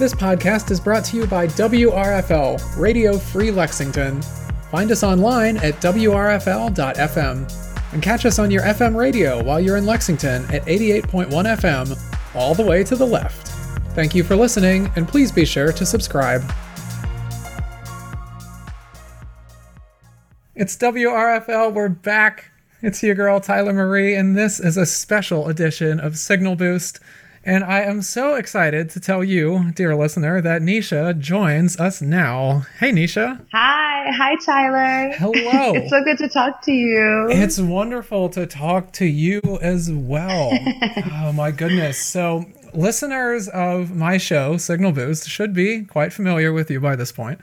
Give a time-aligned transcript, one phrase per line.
[0.00, 4.22] This podcast is brought to you by WRFL, Radio Free Lexington.
[4.70, 9.84] Find us online at WRFL.FM and catch us on your FM radio while you're in
[9.84, 13.48] Lexington at 88.1 FM, all the way to the left.
[13.94, 16.50] Thank you for listening, and please be sure to subscribe.
[20.54, 22.50] It's WRFL, we're back.
[22.80, 27.00] It's your girl, Tyler Marie, and this is a special edition of Signal Boost.
[27.42, 32.66] And I am so excited to tell you, dear listener, that Nisha joins us now.
[32.78, 33.40] Hey, Nisha.
[33.52, 34.10] Hi.
[34.12, 35.12] Hi, Tyler.
[35.16, 35.72] Hello.
[35.74, 37.28] it's so good to talk to you.
[37.30, 40.50] It's wonderful to talk to you as well.
[41.12, 41.98] oh, my goodness.
[41.98, 47.10] So, listeners of my show, Signal Boost, should be quite familiar with you by this
[47.10, 47.40] point.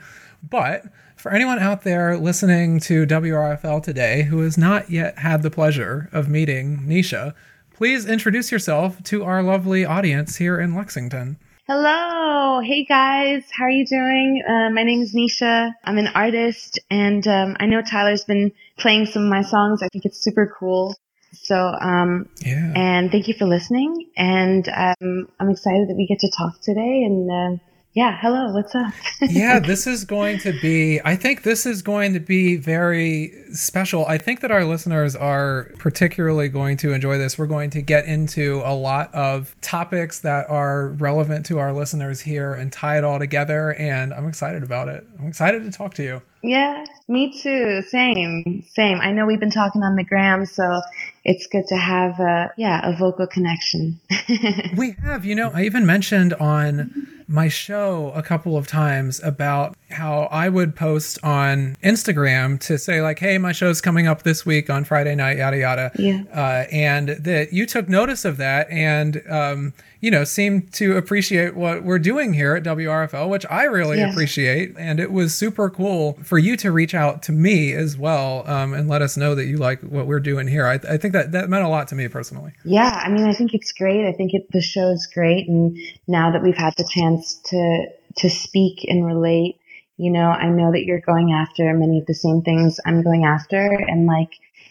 [0.48, 0.84] But
[1.16, 6.08] for anyone out there listening to WRFL today who has not yet had the pleasure
[6.12, 7.34] of meeting Nisha,
[7.78, 11.38] please introduce yourself to our lovely audience here in Lexington.
[11.68, 12.60] Hello.
[12.60, 13.44] Hey guys.
[13.56, 14.42] How are you doing?
[14.44, 15.70] Uh, my name is Nisha.
[15.84, 19.80] I'm an artist and um, I know Tyler's been playing some of my songs.
[19.80, 20.96] I think it's super cool.
[21.34, 22.72] So, um, yeah.
[22.74, 24.10] and thank you for listening.
[24.16, 27.62] And um, I'm excited that we get to talk today and uh,
[27.98, 28.94] yeah, hello, what's up?
[29.22, 34.06] yeah, this is going to be, I think this is going to be very special.
[34.06, 37.36] I think that our listeners are particularly going to enjoy this.
[37.36, 42.20] We're going to get into a lot of topics that are relevant to our listeners
[42.20, 43.74] here and tie it all together.
[43.74, 45.04] And I'm excited about it.
[45.18, 46.22] I'm excited to talk to you.
[46.40, 47.82] Yeah, me too.
[47.82, 49.00] Same, same.
[49.00, 50.82] I know we've been talking on the gram, so
[51.24, 53.98] it's good to have a yeah a vocal connection.
[54.76, 59.76] we have, you know, I even mentioned on my show a couple of times about
[59.90, 64.46] how I would post on Instagram to say like, "Hey, my show's coming up this
[64.46, 65.90] week on Friday night," yada yada.
[65.96, 66.22] Yeah.
[66.34, 71.54] Uh, and that you took notice of that and um, you know seemed to appreciate
[71.54, 74.10] what we're doing here at WRFL, which I really yeah.
[74.10, 74.74] appreciate.
[74.78, 78.72] And it was super cool for you to reach out to me as well um,
[78.72, 80.66] and let us know that you like what we're doing here.
[80.66, 82.52] I, I think that that meant a lot to me personally.
[82.64, 84.06] Yeah, I mean, I think it's great.
[84.06, 87.86] I think it, the show's great, and now that we've had the chance chance to
[88.16, 89.60] to speak and relate.
[89.96, 93.24] You know, I know that you're going after many of the same things I'm going
[93.24, 94.30] after, and like,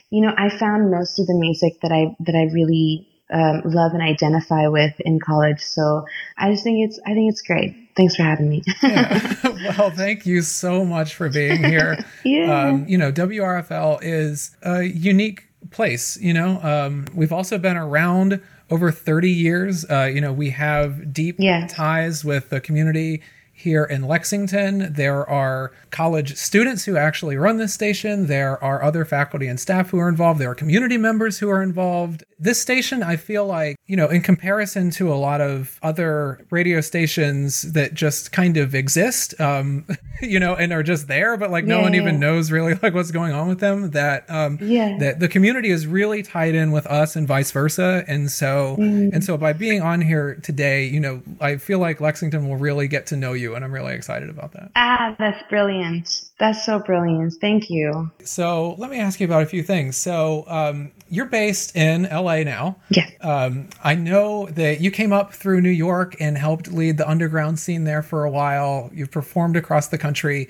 [0.09, 3.91] you know, I found most of the music that I that I really um, love
[3.93, 5.59] and identify with in college.
[5.59, 6.05] So
[6.37, 7.75] I just think it's I think it's great.
[7.97, 8.63] Thanks for having me.
[8.83, 9.33] yeah.
[9.77, 11.97] Well, thank you so much for being here.
[12.23, 12.67] yeah.
[12.67, 16.17] Um, you know, WRFL is a unique place.
[16.21, 19.85] You know, um, we've also been around over 30 years.
[19.89, 21.67] Uh, you know, we have deep yeah.
[21.67, 23.21] ties with the community
[23.57, 24.93] here in Lexington.
[24.93, 28.27] There are college students who actually run this station.
[28.27, 30.39] There are other faculty and staff who are involved.
[30.39, 32.23] There are community members who are involved.
[32.37, 36.81] This station, I feel like, you know, in comparison to a lot of other radio
[36.81, 39.87] stations that just kind of exist, um,
[40.21, 43.09] you know, and are just there, but like no one even knows really like what's
[43.09, 43.89] going on with them.
[43.89, 44.97] That um, yeah.
[44.99, 48.03] that the community is really tied in with us and vice versa.
[48.07, 49.11] And so mm.
[49.11, 52.87] and so by being on here today, you know, I feel like Lexington will really
[52.87, 54.71] get to know you, and I'm really excited about that.
[54.75, 56.23] Ah, that's brilliant.
[56.39, 57.33] That's so brilliant.
[57.41, 58.11] Thank you.
[58.23, 59.97] So let me ask you about a few things.
[59.97, 62.77] So um, you're based in LA now.
[62.89, 63.09] Yeah.
[63.21, 67.59] Um, I know that you came up through New York and helped lead the underground
[67.59, 68.89] scene there for a while.
[68.93, 70.49] You've performed across the country.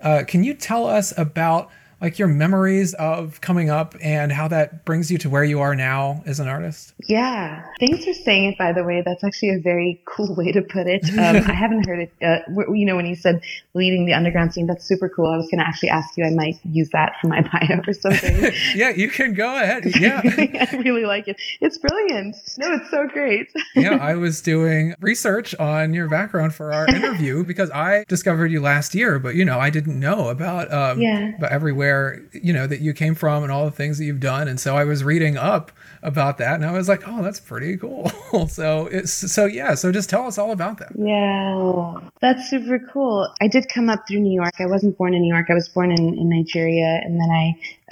[0.00, 1.70] Uh, can you tell us about
[2.00, 5.74] like your memories of coming up and how that brings you to where you are
[5.74, 6.94] now as an artist?
[7.06, 7.64] Yeah.
[7.80, 9.02] Thanks for saying it, by the way.
[9.04, 11.04] That's actually a very cool way to put it.
[11.10, 12.12] Um, I haven't heard it.
[12.22, 12.38] Uh,
[12.72, 13.42] you know, when you said
[13.74, 15.26] leading the underground scene, that's super cool.
[15.26, 17.92] I was going to actually ask you, I might use that for my bio or
[17.92, 18.52] something.
[18.74, 19.84] yeah, you can go ahead.
[19.98, 20.20] Yeah.
[20.24, 21.36] I really like it.
[21.60, 22.36] It's brilliant.
[22.58, 23.48] No, it's so great.
[23.74, 28.60] yeah, I was doing research on your background for our interview because I discovered you
[28.60, 31.34] last year, but you know, I didn't know about, um, yeah.
[31.36, 34.20] about everywhere where you know that you came from and all the things that you've
[34.20, 34.46] done.
[34.46, 35.72] And so i was reading up
[36.02, 38.10] about that and i was like oh that's pretty cool.
[38.48, 40.92] So it's so yeah so just tell us all about that.
[40.94, 42.10] Yeah.
[42.20, 43.32] That's super cool.
[43.40, 44.54] I did come up through new york.
[44.58, 45.46] I wasn't born in new york.
[45.50, 47.00] I was born in, in nigeria.
[47.04, 47.44] And then i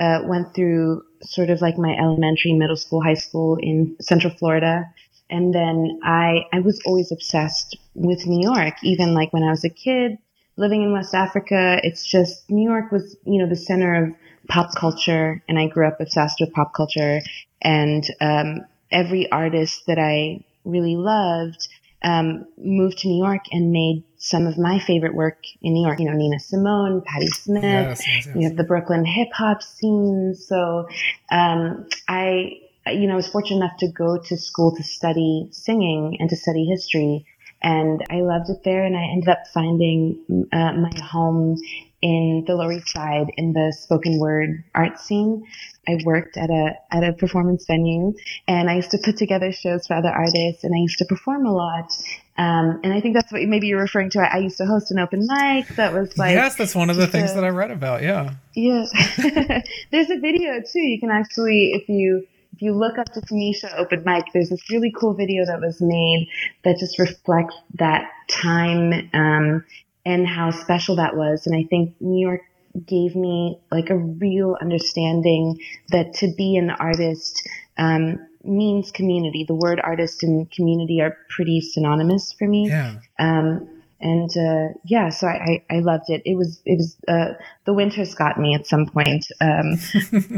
[0.04, 4.84] uh, went through sort of like my elementary middle school high school in central florida.
[5.30, 9.64] And then i i was always obsessed with new york even like when i was
[9.64, 10.18] a kid
[10.56, 14.14] living in West Africa, it's just New York was, you know, the center of
[14.48, 17.20] pop culture, and I grew up obsessed with pop culture.
[17.62, 18.60] And um,
[18.90, 21.68] every artist that I really loved
[22.02, 25.98] um, moved to New York and made some of my favorite work in New York.
[25.98, 27.62] You know, Nina Simone, Patti Smith.
[27.62, 28.36] Yes, yes, yes.
[28.36, 30.34] You have the Brooklyn hip hop scene.
[30.34, 30.88] So
[31.30, 36.16] um, I, you know, I was fortunate enough to go to school to study singing
[36.20, 37.26] and to study history
[37.66, 38.84] and I loved it there.
[38.84, 41.56] And I ended up finding uh, my home
[42.00, 45.44] in the Lower East Side in the spoken word art scene.
[45.88, 48.14] I worked at a at a performance venue,
[48.46, 51.44] and I used to put together shows for other artists, and I used to perform
[51.46, 51.92] a lot.
[52.38, 54.20] Um, and I think that's what maybe you're referring to.
[54.20, 56.96] I, I, used to host an open mic that was like yes, that's one of
[56.96, 58.02] the things a, that I read about.
[58.02, 58.86] Yeah, yeah.
[59.90, 60.80] there's a video too.
[60.80, 64.70] You can actually, if you if you look up the Tanisha open mic, there's this
[64.70, 66.28] really cool video that was made
[66.64, 69.62] that just reflects that time um,
[70.06, 71.46] and how special that was.
[71.46, 72.40] And I think New York
[72.86, 75.60] gave me like a real understanding
[75.90, 79.44] that to be an artist um, means community.
[79.46, 82.68] The word artist and community are pretty synonymous for me.
[82.68, 83.00] Yeah.
[83.18, 83.68] Um,
[84.00, 86.20] and uh, yeah, so I, I, I, loved it.
[86.26, 87.32] It was it was uh,
[87.64, 89.26] the winters got me at some point.
[89.40, 89.78] Um,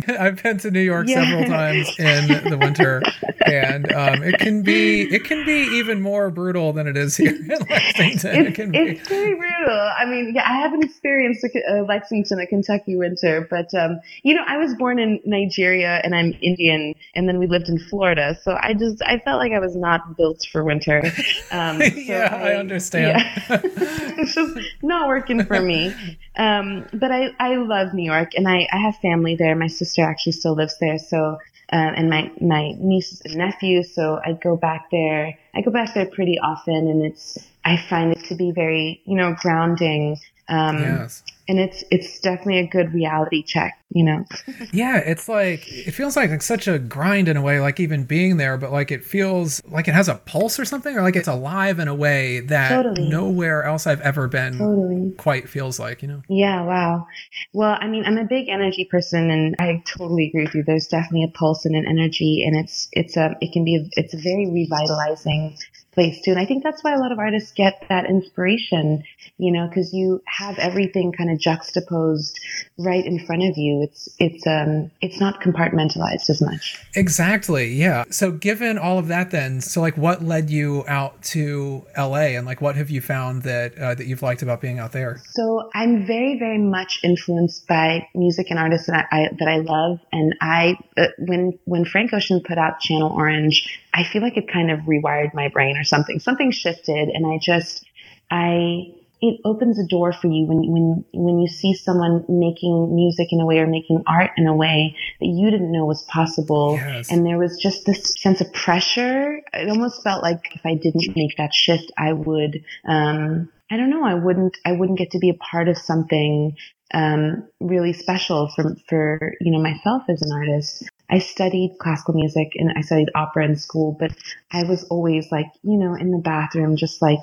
[0.19, 1.25] I've been to New York yeah.
[1.25, 3.02] several times in the winter,
[3.46, 7.34] and um, it can be it can be even more brutal than it is here
[7.34, 8.06] in Lexington.
[8.06, 8.78] It's, it can be.
[8.78, 9.90] it's very brutal.
[9.99, 14.34] I mean, yeah, I haven't experienced a, a Lexington, a Kentucky winter, but um, you
[14.34, 18.38] know, I was born in Nigeria and I'm Indian, and then we lived in Florida,
[18.40, 21.02] so I just I felt like I was not built for winter.
[21.50, 23.19] Um, so yeah, I, I understand.
[23.19, 23.48] Yeah.
[24.19, 26.19] it's just not working for me.
[26.37, 29.55] Um, but I, I love New York and I, I have family there.
[29.56, 30.99] My sister actually still lives there.
[30.99, 31.39] So,
[31.73, 33.95] uh, and my, my nieces and nephews.
[33.95, 35.39] So I go back there.
[35.55, 39.17] I go back there pretty often and it's, I find it to be very, you
[39.17, 40.19] know, grounding.
[40.49, 44.25] Um, yes and it's it's definitely a good reality check you know
[44.73, 48.05] yeah it's like it feels like, like such a grind in a way like even
[48.05, 51.17] being there but like it feels like it has a pulse or something or like
[51.17, 53.09] it's alive in a way that totally.
[53.09, 55.11] nowhere else i've ever been totally.
[55.17, 57.06] quite feels like you know yeah wow
[57.55, 60.87] well i mean i'm a big energy person and i totally agree with you there's
[60.87, 64.12] definitely a pulse and an energy and it's it's a it can be a, it's
[64.12, 65.56] a very revitalizing
[65.93, 66.31] place too.
[66.31, 69.05] And I think that's why a lot of artists get that inspiration,
[69.38, 72.38] you know, because you have everything kind of juxtaposed
[72.79, 73.82] right in front of you.
[73.82, 76.79] It's it's um it's not compartmentalized as much.
[76.94, 77.73] Exactly.
[77.73, 78.05] Yeah.
[78.11, 82.46] So given all of that, then, so like, what led you out to LA, and
[82.46, 85.20] like, what have you found that uh, that you've liked about being out there?
[85.31, 90.00] So I'm very very much influenced by music and artists that I, that I love,
[90.12, 93.81] and I uh, when when Frank Ocean put out Channel Orange.
[93.94, 96.20] I feel like it kind of rewired my brain or something.
[96.20, 97.85] Something shifted, and I just,
[98.31, 103.29] I, it opens a door for you when when when you see someone making music
[103.32, 106.75] in a way or making art in a way that you didn't know was possible
[106.76, 107.11] yes.
[107.11, 111.17] and there was just this sense of pressure it almost felt like if i didn't
[111.17, 115.19] make that shift i would um i don't know i wouldn't i wouldn't get to
[115.19, 116.56] be a part of something
[116.94, 122.52] um really special for for you know myself as an artist I studied classical music
[122.56, 124.12] and I studied opera in school, but
[124.52, 127.20] I was always like, you know, in the bathroom, just like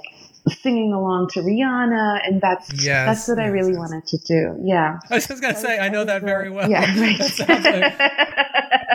[0.61, 3.79] singing along to Rihanna, and that's yes, that's what yes, I really yes.
[3.79, 4.59] wanted to do.
[4.63, 6.69] Yeah, I was just gonna say, I know that very well.
[6.69, 8.87] Yeah, right.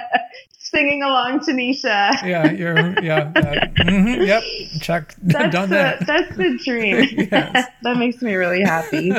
[0.71, 2.23] singing along to Tanisha.
[2.23, 3.33] yeah, you're yeah.
[3.33, 4.43] Mm-hmm, yep,
[4.81, 6.07] check that's done the, that.
[6.07, 7.29] That's the dream.
[7.31, 9.11] that makes me really happy.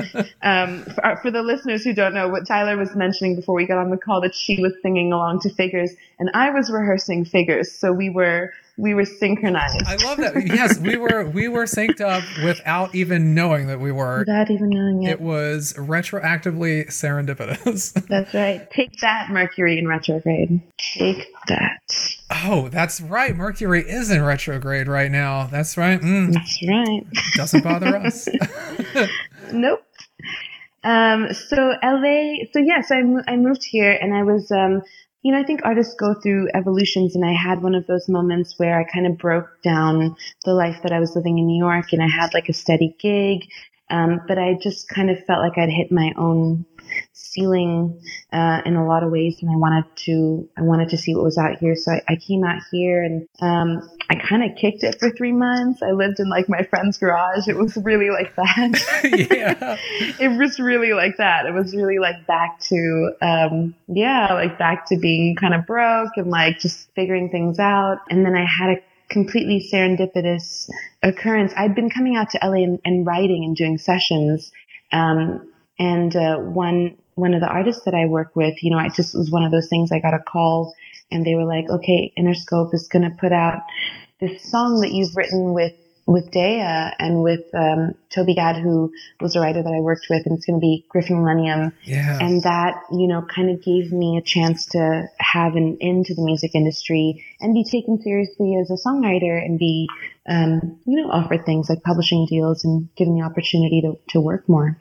[0.42, 3.66] Um, for, uh, for, the listeners who don't know, what Tyler was mentioning before we
[3.66, 7.26] got on the call that she was singing along to Figures, and I was rehearsing
[7.26, 9.84] Figures, so we were we were synchronized.
[9.86, 10.34] I love that.
[10.48, 14.20] Yes, we were we were synced up without even knowing that we were.
[14.20, 15.12] Without even knowing it.
[15.12, 17.94] It was retroactively serendipitous.
[18.08, 18.70] That's right.
[18.72, 20.62] Take that, Mercury in retrograde.
[20.78, 21.80] Take that.
[22.44, 23.36] Oh, that's right.
[23.36, 25.48] Mercury is in retrograde right now.
[25.48, 26.00] That's right.
[26.00, 26.34] Mm.
[26.34, 27.06] That's right.
[27.36, 28.30] Doesn't bother us.
[29.54, 29.84] nope.
[30.84, 34.82] Um, so LA, so yes, I, I moved here and I was, um,
[35.24, 38.58] you know, I think artists go through evolutions, and I had one of those moments
[38.58, 41.94] where I kind of broke down the life that I was living in New York,
[41.94, 43.48] and I had like a steady gig,
[43.90, 46.66] um, but I just kind of felt like I'd hit my own
[47.32, 48.02] ceiling
[48.34, 51.24] uh, in a lot of ways, and I wanted to I wanted to see what
[51.24, 51.76] was out here.
[51.76, 55.32] So I, I came out here, and um, I kind of kicked it for three
[55.32, 55.82] months.
[55.82, 57.48] I lived in like my friend's garage.
[57.48, 58.82] It was really like that.
[59.32, 59.78] yeah,
[60.20, 61.46] it was really like that.
[61.46, 66.12] It was really like back to um, yeah, like back to being kind of broke
[66.18, 68.00] and like just figuring things out.
[68.10, 68.76] And then I had a
[69.10, 70.70] completely serendipitous
[71.04, 71.54] occurrence.
[71.56, 74.52] I'd been coming out to LA and, and writing and doing sessions.
[74.92, 78.94] Um, and uh, one one of the artists that I work with, you know, it
[78.94, 79.92] just was one of those things.
[79.92, 80.74] I got a call,
[81.12, 83.62] and they were like, "Okay, Interscope is going to put out
[84.20, 85.74] this song that you've written with
[86.08, 90.26] with Daya and with um, Toby Gad, who was a writer that I worked with,
[90.26, 91.74] and it's going to be Griffin Millennium.
[91.84, 92.18] Yeah.
[92.20, 96.24] And that, you know, kind of gave me a chance to have an into the
[96.24, 99.88] music industry and be taken seriously as a songwriter and be,
[100.28, 104.50] um, you know, offered things like publishing deals and given the opportunity to, to work
[104.50, 104.78] more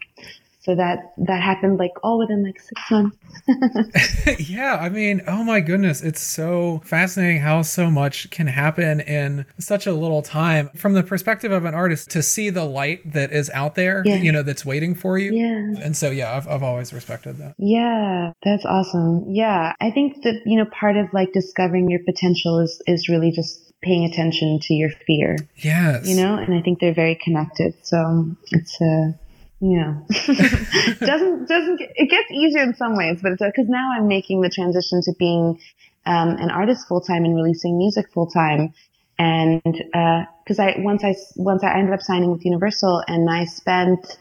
[0.60, 3.16] so that that happened like all within like six months.
[4.50, 9.46] Yeah i mean oh my goodness it's so fascinating how so much can happen in
[9.58, 10.68] such a little time.
[10.76, 14.16] From the perspective of an artist to see the light that is out there yeah.
[14.16, 15.32] you know that's waiting for you.
[15.34, 15.82] Yeah.
[15.82, 17.54] And so yeah I've, I've always respected that.
[17.58, 19.24] Yeah that's awesome.
[19.28, 23.30] Yeah i think that you know part of like discovering your potential is is really
[23.30, 25.36] just paying attention to your fear.
[25.56, 26.06] Yes.
[26.06, 27.74] You know and i think they're very connected.
[27.82, 29.14] So it's a
[29.60, 29.94] yeah.
[30.08, 34.48] doesn't doesn't it gets easier in some ways, but it's because now I'm making the
[34.48, 35.60] transition to being
[36.06, 38.72] um, an artist full time and releasing music full time,
[39.18, 43.44] and because uh, I once I once I ended up signing with Universal, and I
[43.44, 44.16] spent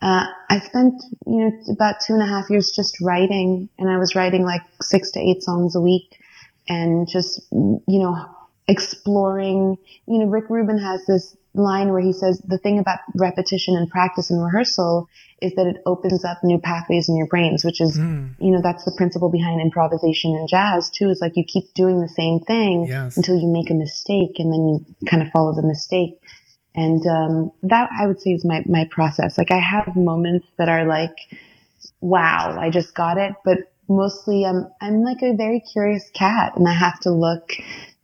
[0.00, 3.98] uh, I spent you know about two and a half years just writing, and I
[3.98, 6.20] was writing like six to eight songs a week,
[6.68, 8.28] and just you know
[8.68, 9.76] exploring.
[10.06, 13.88] You know, Rick Rubin has this line where he says the thing about repetition and
[13.88, 15.08] practice and rehearsal
[15.40, 18.34] is that it opens up new pathways in your brains, which is, mm.
[18.38, 22.00] you know, that's the principle behind improvisation and jazz too, is like you keep doing
[22.00, 23.16] the same thing yes.
[23.16, 26.18] until you make a mistake and then you kind of follow the mistake.
[26.74, 29.38] And, um, that I would say is my, my process.
[29.38, 31.16] Like I have moments that are like,
[32.00, 33.32] wow, I just got it.
[33.44, 33.58] But
[33.88, 37.52] mostly I'm, I'm like a very curious cat and I have to look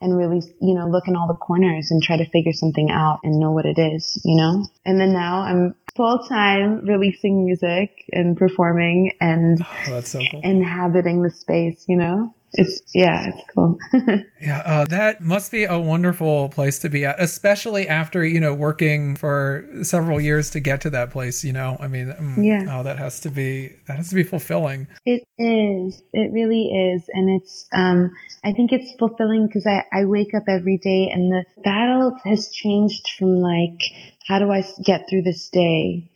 [0.01, 3.21] and really, you know, look in all the corners and try to figure something out
[3.23, 4.67] and know what it is, you know?
[4.85, 10.41] And then now I'm full time releasing music and performing and oh, so cool.
[10.43, 12.35] inhabiting the space, you know?
[12.53, 13.79] It's yeah it's cool.
[14.41, 18.55] Yeah uh, that must be a wonderful place to be at especially after you know
[18.55, 21.77] working for several years to get to that place you know?
[21.79, 22.79] I mean mm, yeah.
[22.79, 24.89] oh that has to be that has to be fulfilling.
[25.05, 26.03] It is.
[26.13, 27.05] It really is.
[27.13, 28.11] And it's um
[28.45, 32.51] i think it's fulfilling because i i wake up every day and the battle has
[32.51, 33.83] changed from like
[34.27, 36.11] how do i get through this day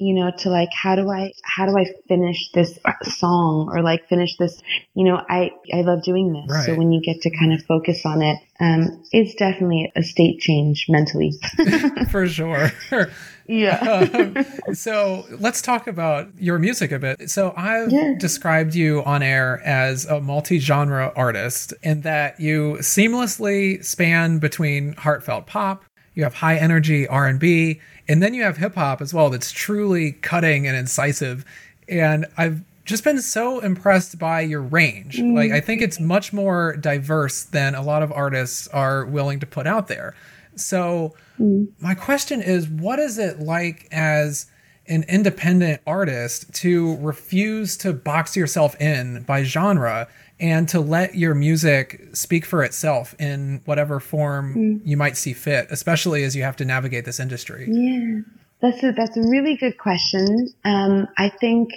[0.00, 4.08] you know, to like, how do I, how do I finish this song or like
[4.08, 4.60] finish this,
[4.94, 6.50] you know, I, I love doing this.
[6.50, 6.64] Right.
[6.64, 10.40] So when you get to kind of focus on it, um, it's definitely a state
[10.40, 11.34] change mentally.
[12.10, 12.72] For sure.
[13.50, 14.32] Yeah.
[14.68, 17.28] um, so let's talk about your music a bit.
[17.30, 18.14] So I've yeah.
[18.16, 25.48] described you on air as a multi-genre artist in that you seamlessly span between heartfelt
[25.48, 29.52] pop, you have high energy R&B, and then you have hip hop as well that's
[29.52, 31.44] truly cutting and incisive.
[31.88, 35.18] And I've just been so impressed by your range.
[35.18, 35.34] Mm.
[35.34, 39.46] Like I think it's much more diverse than a lot of artists are willing to
[39.46, 40.14] put out there.
[40.56, 41.68] So mm.
[41.78, 44.46] my question is what is it like as
[44.88, 50.08] an independent artist to refuse to box yourself in by genre
[50.40, 54.80] and to let your music speak for itself in whatever form mm.
[54.84, 57.68] you might see fit, especially as you have to navigate this industry?
[57.70, 58.20] Yeah,
[58.60, 60.48] that's a, that's a really good question.
[60.64, 61.70] Um, I think,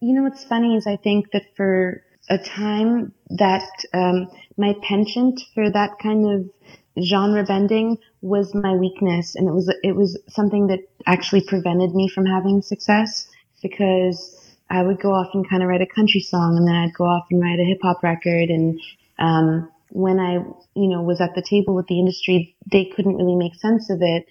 [0.00, 5.40] you know, what's funny is I think that for a time that um, my penchant
[5.54, 6.50] for that kind of
[7.04, 12.08] genre bending was my weakness, and it was it was something that actually prevented me
[12.08, 13.28] from having success
[13.62, 14.41] because
[14.72, 17.04] I would go off and kind of write a country song and then I'd go
[17.04, 18.48] off and write a hip hop record.
[18.48, 18.80] And,
[19.18, 20.36] um, when I,
[20.74, 23.98] you know, was at the table with the industry, they couldn't really make sense of
[24.00, 24.26] it.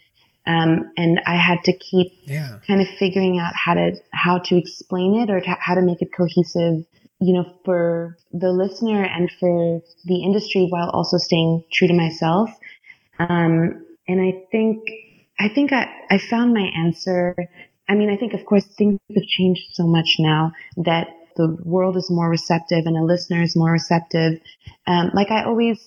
[0.48, 2.58] Um, and I had to keep yeah.
[2.66, 6.02] kind of figuring out how to, how to explain it or to, how to make
[6.02, 6.84] it cohesive,
[7.20, 12.50] you know, for the listener and for the industry while also staying true to myself.
[13.20, 14.80] Um, and I think,
[15.40, 17.36] I think I, I found my answer
[17.92, 21.98] I mean, I think, of course, things have changed so much now that the world
[21.98, 24.40] is more receptive and a listener is more receptive.
[24.88, 25.78] Um, like I always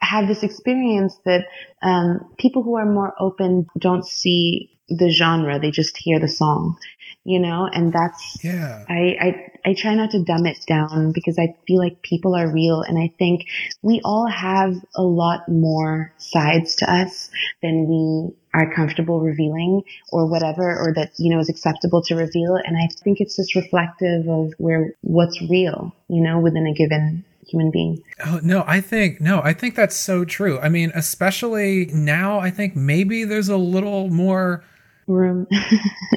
[0.00, 1.44] have this experience that
[1.82, 6.78] um, people who are more open don't see the genre; they just hear the song,
[7.24, 7.68] you know.
[7.72, 8.84] And that's yeah.
[8.88, 12.50] I I I try not to dumb it down because I feel like people are
[12.52, 13.46] real, and I think
[13.82, 17.30] we all have a lot more sides to us
[17.62, 22.54] than we are comfortable revealing or whatever, or that, you know, is acceptable to reveal.
[22.54, 27.24] And I think it's just reflective of where what's real, you know, within a given
[27.46, 28.02] human being.
[28.24, 30.58] Oh, no, I think, no, I think that's so true.
[30.60, 34.62] I mean, especially now, I think maybe there's a little more
[35.06, 35.46] room.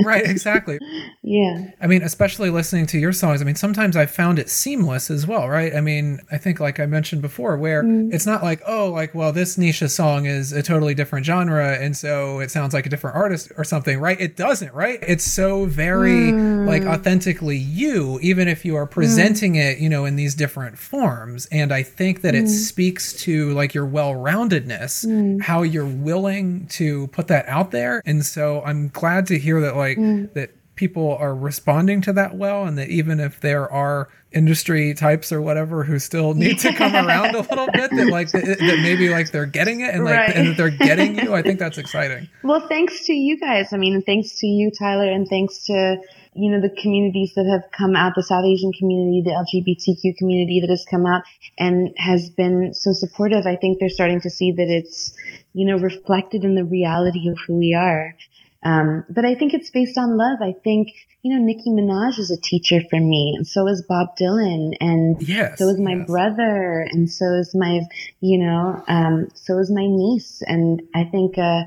[0.04, 0.80] right, exactly.
[1.22, 1.72] Yeah.
[1.82, 3.42] I mean, especially listening to your songs.
[3.42, 5.76] I mean, sometimes I found it seamless as well, right?
[5.76, 8.14] I mean, I think like I mentioned before, where mm.
[8.14, 11.96] it's not like, oh, like, well, this Nisha song is a totally different genre, and
[11.96, 14.20] so it sounds like a different artist or something, right?
[14.20, 15.00] It doesn't, right?
[15.02, 16.68] It's so very mm.
[16.68, 19.72] like authentically you, even if you are presenting mm.
[19.72, 21.48] it, you know, in these different forms.
[21.52, 22.50] And I think that it mm.
[22.50, 25.42] speaks to like your well-roundedness, mm.
[25.42, 28.02] how you're willing to put that out there.
[28.06, 30.32] And so I'm glad to hear that like mm.
[30.34, 35.32] that people are responding to that well and that even if there are industry types
[35.32, 38.80] or whatever who still need to come around a little bit that like that, that
[38.82, 40.36] maybe like they're getting it and like right.
[40.36, 42.30] and that they're getting you i think that's exciting.
[42.44, 43.74] Well thanks to you guys.
[43.74, 45.98] I mean thanks to you tyler and thanks to
[46.36, 50.60] you know the communities that have come out the south asian community the lgbtq community
[50.62, 51.24] that has come out
[51.58, 53.48] and has been so supportive.
[53.48, 55.14] I think they're starting to see that it's
[55.54, 58.14] you know reflected in the reality of who we are
[58.64, 60.40] um, but I think it's based on love.
[60.42, 60.90] I think,
[61.22, 65.22] you know, Nicki Minaj is a teacher for me, and so is Bob Dylan, and
[65.22, 66.08] yes, so is my yes.
[66.08, 67.82] brother, and so is my,
[68.20, 70.42] you know, um, so is my niece.
[70.46, 71.64] And I think, uh,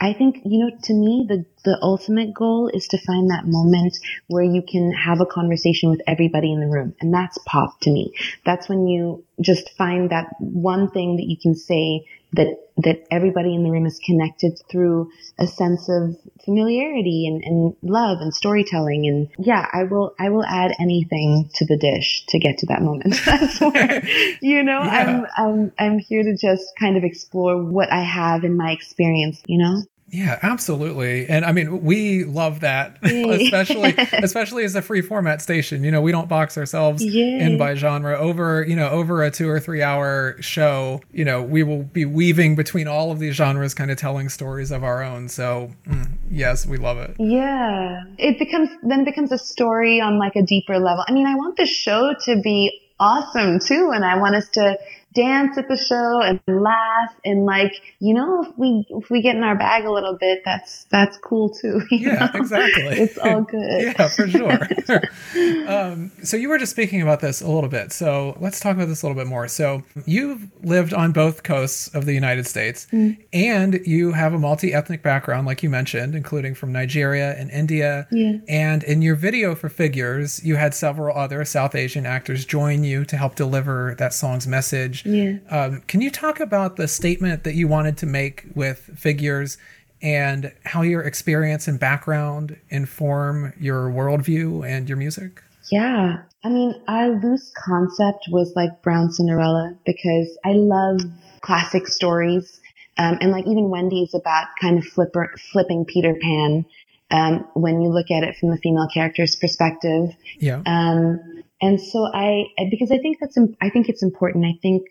[0.00, 3.96] I think, you know, to me, the, the ultimate goal is to find that moment
[4.26, 6.94] where you can have a conversation with everybody in the room.
[7.00, 8.12] And that's pop to me.
[8.44, 13.54] That's when you just find that one thing that you can say that that everybody
[13.54, 19.06] in the room is connected through a sense of familiarity and, and love and storytelling.
[19.06, 22.82] And yeah i will i will add anything to the dish to get to that
[22.82, 23.16] moment.
[23.24, 24.04] That's where
[24.42, 24.90] you know yeah.
[24.90, 29.42] i'm i'm i'm here to just kind of explore what i have in my experience
[29.46, 29.82] you know
[30.14, 31.28] yeah, absolutely.
[31.28, 35.82] And I mean, we love that, especially especially as a free format station.
[35.82, 37.40] You know, we don't box ourselves Yay.
[37.40, 38.16] in by genre.
[38.16, 42.04] Over, you know, over a 2 or 3 hour show, you know, we will be
[42.04, 45.28] weaving between all of these genres kind of telling stories of our own.
[45.28, 47.16] So, mm, yes, we love it.
[47.18, 48.04] Yeah.
[48.16, 51.04] It becomes then it becomes a story on like a deeper level.
[51.08, 54.78] I mean, I want the show to be awesome too and I want us to
[55.14, 59.36] dance at the show and laugh and like you know if we if we get
[59.36, 62.30] in our bag a little bit that's that's cool too yeah know?
[62.34, 62.98] exactly.
[62.98, 63.82] It's all good.
[63.82, 65.00] Yeah for sure.
[65.64, 67.92] Um, so you were just speaking about this a little bit.
[67.92, 69.48] So let's talk about this a little bit more.
[69.48, 73.16] So you've lived on both coasts of the united states mm.
[73.32, 78.06] and you have a multi-ethnic background like you mentioned including from nigeria and india.
[78.10, 78.38] Yeah.
[78.48, 83.04] and in your video for figures you had several other south asian actors join you
[83.04, 85.38] to help deliver that song's message yeah.
[85.50, 89.58] Um, can you talk about the statement that you wanted to make with figures
[90.02, 95.42] and how your experience and background inform your worldview and your music?
[95.70, 96.22] Yeah.
[96.42, 101.00] I mean, our loose concept was like Brown Cinderella because I love
[101.40, 102.60] classic stories.
[102.98, 106.66] Um, and like even Wendy's about kind of flipper, flipping Peter Pan
[107.10, 110.14] um, when you look at it from the female character's perspective.
[110.38, 110.62] Yeah.
[110.66, 111.33] Um,
[111.64, 114.44] and so I, because I think that's, I think it's important.
[114.44, 114.82] I think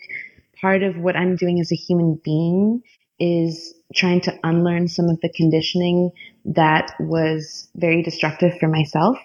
[0.59, 2.81] part of what I'm doing as a human being
[3.19, 6.09] is trying to unlearn some of the conditioning
[6.45, 9.19] that was very destructive for myself.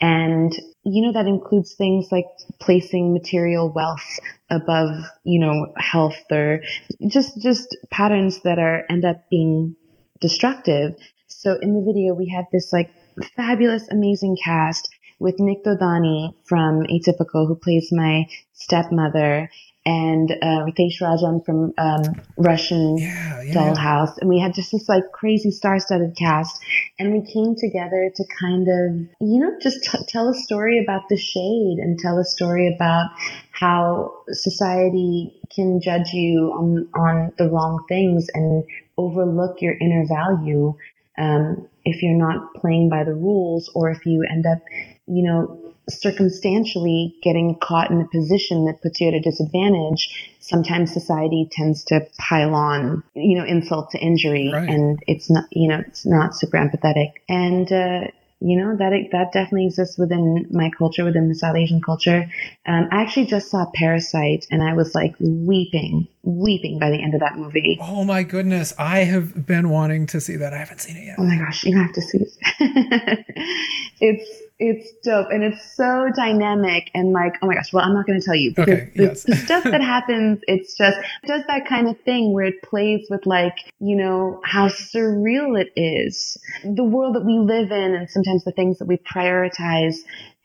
[0.00, 0.52] And,
[0.84, 2.26] you know, that includes things like
[2.60, 6.60] placing material wealth above, you know, health or
[7.08, 9.74] just, just patterns that are, end up being
[10.20, 10.94] destructive.
[11.26, 12.92] So in the video, we had this like
[13.34, 19.50] fabulous, amazing cast with Nik Dodani from Atypical, who plays my stepmother,
[19.86, 23.54] and uh, Ritesh Rajan from um, Russian yeah, yeah.
[23.54, 26.58] Dollhouse, and we had just this like crazy star-studded cast,
[26.98, 31.08] and we came together to kind of, you know, just t- tell a story about
[31.08, 33.10] the shade and tell a story about
[33.50, 38.64] how society can judge you on on the wrong things and
[38.96, 40.74] overlook your inner value
[41.18, 44.58] um, if you're not playing by the rules, or if you end up
[45.06, 50.92] you know, circumstantially getting caught in a position that puts you at a disadvantage, sometimes
[50.92, 54.68] society tends to pile on, you know, insult to injury, right.
[54.68, 57.12] and it's not, you know, it's not super empathetic.
[57.28, 58.08] And uh,
[58.44, 62.30] you know that that definitely exists within my culture, within the South Asian culture.
[62.66, 67.14] Um, I actually just saw Parasite, and I was like weeping, weeping by the end
[67.14, 67.78] of that movie.
[67.80, 70.52] Oh my goodness, I have been wanting to see that.
[70.52, 71.16] I haven't seen it yet.
[71.18, 73.26] Oh my gosh, you have to see it.
[74.00, 78.06] it's it's dope and it's so dynamic and like oh my gosh well i'm not
[78.06, 79.22] going to tell you because okay, the, yes.
[79.24, 83.06] the stuff that happens it's just it does that kind of thing where it plays
[83.10, 88.08] with like you know how surreal it is the world that we live in and
[88.08, 89.96] sometimes the things that we prioritize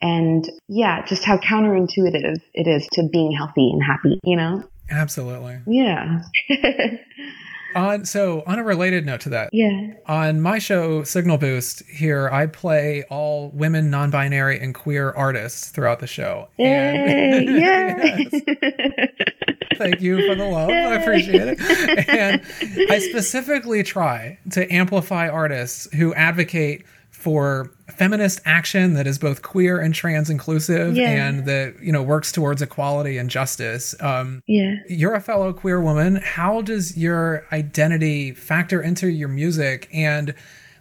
[0.02, 4.64] and yeah just how counterintuitive it is to being healthy and happy you know?
[4.90, 5.60] Absolutely.
[5.68, 6.22] Yeah
[7.74, 9.92] On so on a related note to that, Yeah.
[10.06, 16.00] on my show Signal Boost here, I play all women, non-binary, and queer artists throughout
[16.00, 16.48] the show.
[16.56, 17.44] Yay!
[17.48, 18.32] Yes.
[18.32, 19.08] Yay!
[19.76, 20.68] Thank you for the love.
[20.70, 22.08] I appreciate it.
[22.08, 22.42] And
[22.90, 29.78] I specifically try to amplify artists who advocate for feminist action that is both queer
[29.78, 31.10] and trans inclusive Yeah.
[31.10, 34.76] and that you know works towards equality and justice um, yeah.
[34.88, 40.34] you're a fellow queer woman how does your identity factor into your music and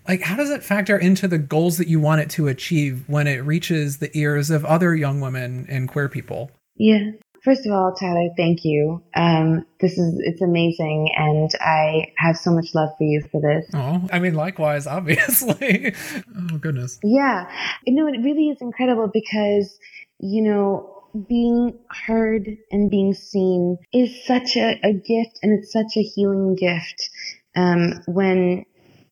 [0.08, 3.28] like how does it factor into the goals that you want it to achieve when
[3.28, 7.12] it reaches the ears of other young women and queer people Yeah.
[7.44, 9.02] First of all, Tyler, thank you.
[9.16, 13.70] Um, this is it's amazing, and I have so much love for you for this.
[13.74, 15.94] oh i mean likewise obviously
[16.38, 17.50] oh goodness Yeah,
[17.86, 19.78] you know, it really is incredible because
[20.20, 20.96] you know
[21.28, 26.56] being heard and being seen is such a, a gift, and it's such a healing
[26.56, 27.10] gift
[27.56, 28.66] um, when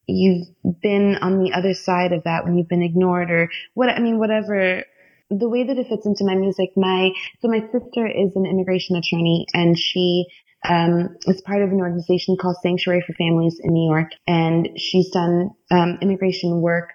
[0.06, 0.48] you've
[0.82, 4.20] been on the other side of that, when you've been ignored or what I mean,
[4.20, 4.84] whatever.
[5.30, 7.12] The way that it fits into my music, my
[7.42, 10.26] so my sister is an immigration attorney, and she
[10.68, 15.10] um, is part of an organization called Sanctuary for Families in New York, and she's
[15.10, 16.92] done um, immigration work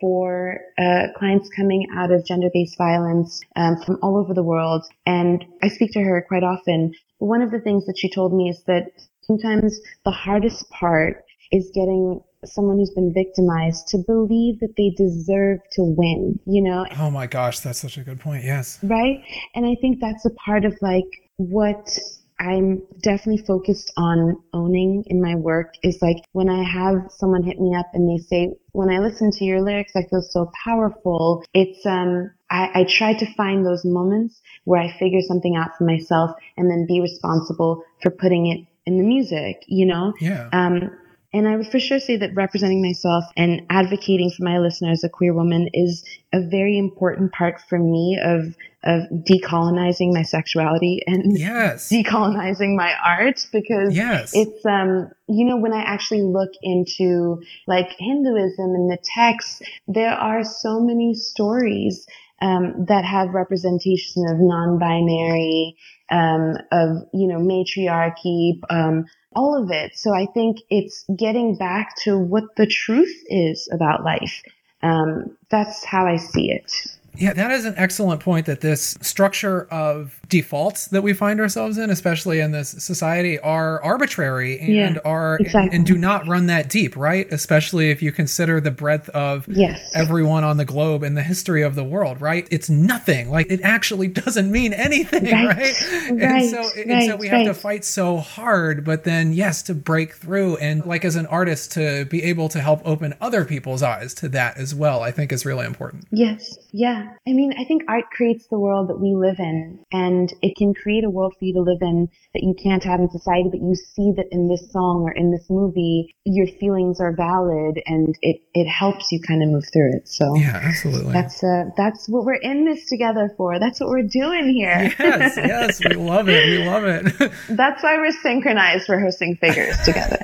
[0.00, 4.84] for uh, clients coming out of gender-based violence um, from all over the world.
[5.06, 6.92] And I speak to her quite often.
[7.18, 8.90] One of the things that she told me is that
[9.22, 15.60] sometimes the hardest part is getting someone who's been victimized to believe that they deserve
[15.72, 19.22] to win, you know, oh my gosh that's such a good point yes right?
[19.54, 21.04] And I think that's a part of like
[21.36, 21.98] what
[22.38, 27.58] I'm definitely focused on owning in my work is like when I have someone hit
[27.58, 31.44] me up and they say, when I listen to your lyrics, I feel so powerful.
[31.54, 35.84] It's, um, I, I try to find those moments where I figure something out for
[35.84, 40.12] myself and then be responsible for putting it in the music, you know?
[40.20, 40.90] yeah Um,
[41.32, 45.04] and I would for sure say that representing myself and advocating for my listener as
[45.04, 51.02] a queer woman is a very important part for me of of decolonizing my sexuality
[51.08, 51.88] and yes.
[51.92, 54.30] decolonizing my art because yes.
[54.34, 60.12] it's um you know when I actually look into like Hinduism and the texts, there
[60.12, 62.06] are so many stories
[62.40, 65.76] um, that have representation of non-binary,
[66.10, 69.96] um, of you know matriarchy, um, all of it.
[69.96, 74.42] So I think it's getting back to what the truth is about life.
[74.82, 76.95] Um, that's how I see it.
[77.18, 81.78] Yeah, that is an excellent point that this structure of defaults that we find ourselves
[81.78, 85.76] in, especially in this society, are arbitrary and Yeah, are exactly.
[85.76, 87.26] and do not run that deep, right?
[87.32, 89.80] Especially if you consider the breadth of Yes.
[89.94, 92.46] everyone on the globe and the history of the world, right?
[92.50, 93.30] It's nothing.
[93.30, 95.56] Like it actually doesn't mean anything, right?
[95.56, 95.74] Right,
[96.08, 99.74] And right, so and so we have to fight so hard, but then yes, to
[99.74, 103.82] break through and like as an artist to be able to help open other people's
[103.82, 106.04] eyes to that as well, I think is really important.
[106.10, 106.58] Yes.
[107.06, 107.32] Yeah.
[107.32, 110.74] I mean, I think art creates the world that we live in, and it can
[110.74, 113.60] create a world for you to live in that you can't have in society, but
[113.60, 118.14] you see that in this song or in this movie, your feelings are valid and
[118.22, 120.08] it, it helps you kind of move through it.
[120.08, 121.12] So Yeah, absolutely.
[121.12, 123.58] that's, uh, that's what we're in this together for.
[123.58, 124.92] That's what we're doing here.
[124.98, 126.46] yes, yes, we love it.
[126.46, 127.32] We love it.
[127.48, 130.18] That's why we're synchronized rehearsing figures together.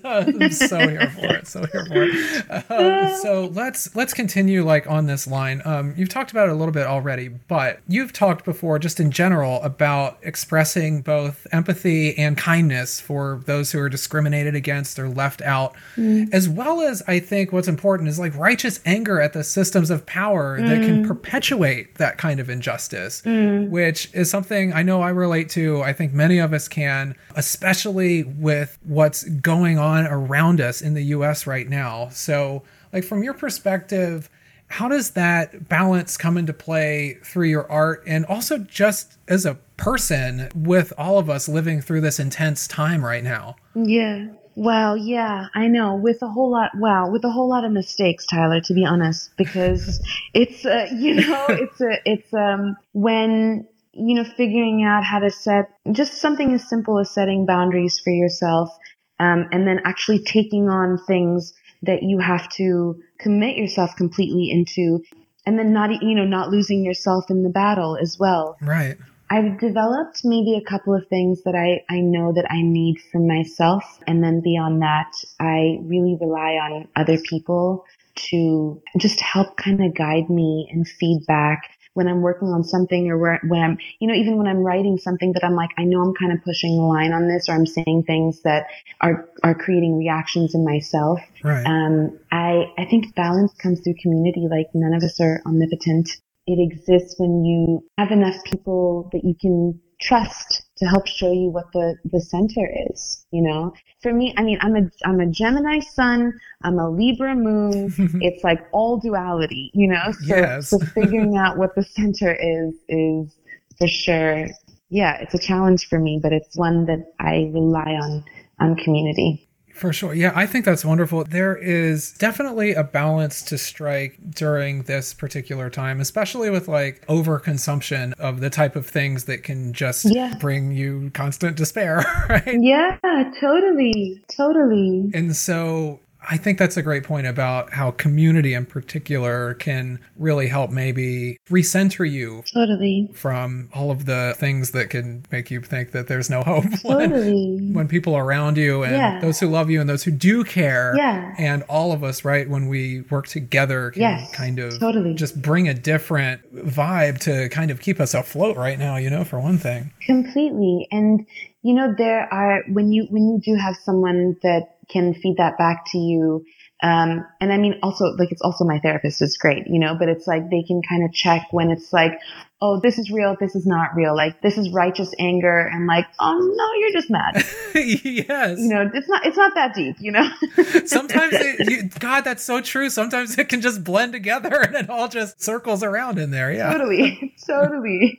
[0.04, 1.46] I'm so here for it.
[1.46, 2.70] So here for it.
[2.70, 5.62] Um, so let's let's continue like on this line.
[5.64, 9.10] Um, you've talked about it a little bit already, but you've talked before, just in
[9.10, 15.42] general, about expressing both empathy and kindness for those who are discriminated against or left
[15.42, 16.32] out, mm.
[16.32, 20.06] as well as I think what's important is like righteous anger at the systems of
[20.06, 21.08] power that can mm.
[21.08, 23.68] perpetuate that kind of injustice, mm.
[23.68, 25.82] which is something I know I relate to.
[25.82, 31.02] I think many of us can, especially with what's going on around us in the
[31.06, 32.08] US right now.
[32.10, 34.30] So, like, from your perspective,
[34.68, 39.54] how does that balance come into play through your art and also just as a
[39.76, 43.56] person with all of us living through this intense time right now?
[43.74, 44.28] Yeah.
[44.56, 45.96] Well, yeah, I know.
[45.96, 48.60] With a whole lot, wow, with a whole lot of mistakes, Tyler.
[48.60, 50.00] To be honest, because
[50.34, 55.30] it's, uh, you know, it's a, it's um when you know figuring out how to
[55.30, 58.70] set just something as simple as setting boundaries for yourself,
[59.18, 65.02] um, and then actually taking on things that you have to commit yourself completely into,
[65.46, 68.56] and then not, you know, not losing yourself in the battle as well.
[68.60, 68.96] Right.
[69.30, 73.18] I've developed maybe a couple of things that I, I know that I need for
[73.18, 73.82] myself.
[74.06, 77.84] And then beyond that, I really rely on other people
[78.30, 83.16] to just help kind of guide me and feedback when I'm working on something or
[83.18, 86.02] where, when I'm, you know, even when I'm writing something that I'm like, I know
[86.02, 88.66] I'm kind of pushing the line on this or I'm saying things that
[89.00, 91.20] are, are creating reactions in myself.
[91.42, 91.64] Right.
[91.64, 94.46] Um, I, I think balance comes through community.
[94.50, 96.10] Like none of us are omnipotent.
[96.46, 101.50] It exists when you have enough people that you can trust to help show you
[101.50, 103.72] what the, the center is, you know?
[104.02, 107.92] For me, I mean, I'm a, I'm a Gemini sun, I'm a Libra moon.
[108.20, 110.12] it's like all duality, you know?
[110.12, 110.68] So, Yes.
[110.70, 113.34] so figuring out what the center is, is
[113.78, 114.46] for sure.
[114.90, 118.24] Yeah, it's a challenge for me, but it's one that I rely on,
[118.60, 119.48] on community.
[119.74, 120.14] For sure.
[120.14, 121.24] Yeah, I think that's wonderful.
[121.24, 128.14] There is definitely a balance to strike during this particular time, especially with like overconsumption
[128.20, 130.34] of the type of things that can just Yeah.
[130.38, 131.96] bring you constant despair,
[132.28, 132.56] right?
[132.60, 132.96] Yeah,
[133.40, 135.10] totally, totally.
[135.12, 140.46] And so I think that's a great point about how community in particular can really
[140.48, 145.92] help maybe recenter you Totally, from all of the things that can make you think
[145.92, 147.70] that there's no hope when, totally.
[147.72, 149.20] when people around you and Yeah.
[149.20, 151.34] those who love you and those who do care Yeah.
[151.38, 155.14] and all of us right when we work together can Yes, kind of totally.
[155.14, 159.24] just bring a different vibe to kind of keep us afloat right now you know
[159.24, 160.86] for one thing Completely.
[160.90, 161.26] And
[161.64, 165.56] you know, there are when you when you do have someone that can feed that
[165.56, 166.44] back to you,
[166.82, 170.10] um, and I mean also like it's also my therapist is great, you know, but
[170.10, 172.20] it's like they can kind of check when it's like,
[172.60, 176.04] oh, this is real, this is not real, like this is righteous anger, and like,
[176.20, 177.42] oh no, you're just mad.
[177.74, 178.60] yes.
[178.60, 180.28] You know, it's not it's not that deep, you know.
[180.84, 182.90] sometimes it, you, god that's so true.
[182.90, 186.70] Sometimes it can just blend together and it all just circles around in there yeah.
[186.70, 188.18] Totally totally.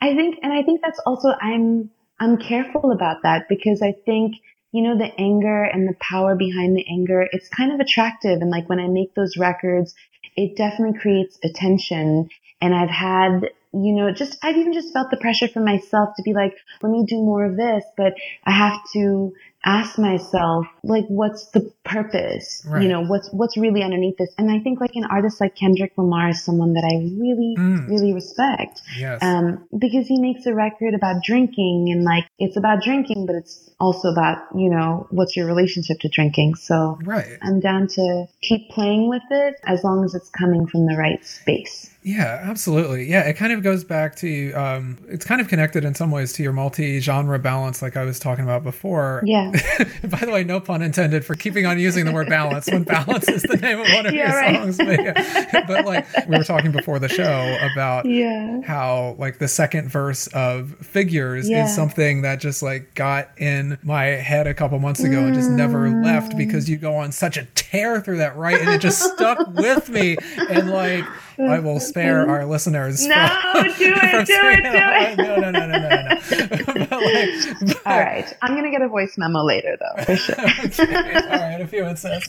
[0.00, 4.36] I think and i think that's also i'm i'm careful about that because i think
[4.72, 8.40] you know the anger and the power behind the anger it's kind of attractive.
[8.40, 9.94] And like when i make those records
[10.36, 12.28] it definitely creates attention.
[12.60, 16.22] And i've had you know just i've even just felt the pressure from myself to
[16.22, 17.84] be like let me do more of this.
[17.96, 19.32] But i have to
[19.64, 22.82] ask myself like what's the purpose Right.
[22.82, 25.92] you know what's what's really underneath this and i think like an artist like kendrick
[25.96, 27.88] lamar is someone that i really Mm.
[27.88, 32.82] really respect yes um, because he makes a record about drinking and like it's about
[32.82, 37.58] drinking but it's also about you know what's your relationship to drinking so right i'm
[37.58, 41.90] down to keep playing with it as long as it's coming from the right space
[42.04, 43.04] Yeah, absolutely.
[43.10, 46.32] Yeah, it kind of goes back to um, it's kind of connected in some ways
[46.34, 49.20] to your multi-genre balance, like I was talking about before.
[49.26, 49.47] yeah
[50.04, 53.28] By the way, no pun intended for keeping on using the word balance when balance
[53.28, 54.56] is the name of one of Yeah, your right.
[54.56, 54.76] songs.
[54.78, 55.64] But, yeah.
[55.66, 60.26] But, like we were talking before the show about yeah how like the second verse
[60.28, 61.64] of figures Yeah.
[61.66, 65.50] is something that just like got in my head a couple months ago and just
[65.50, 66.38] never left Mm.
[66.38, 69.88] because you go on such a tear through that right and it just stuck with
[69.88, 70.16] me
[70.50, 71.04] and like
[71.40, 75.18] I will spare our listeners No, from, do it, do it, do it.
[75.18, 76.16] no no no no no no
[76.86, 80.34] but like but- all right i'm gonna get a voice memo later though for sure
[80.38, 82.28] okay, all right, a few insists.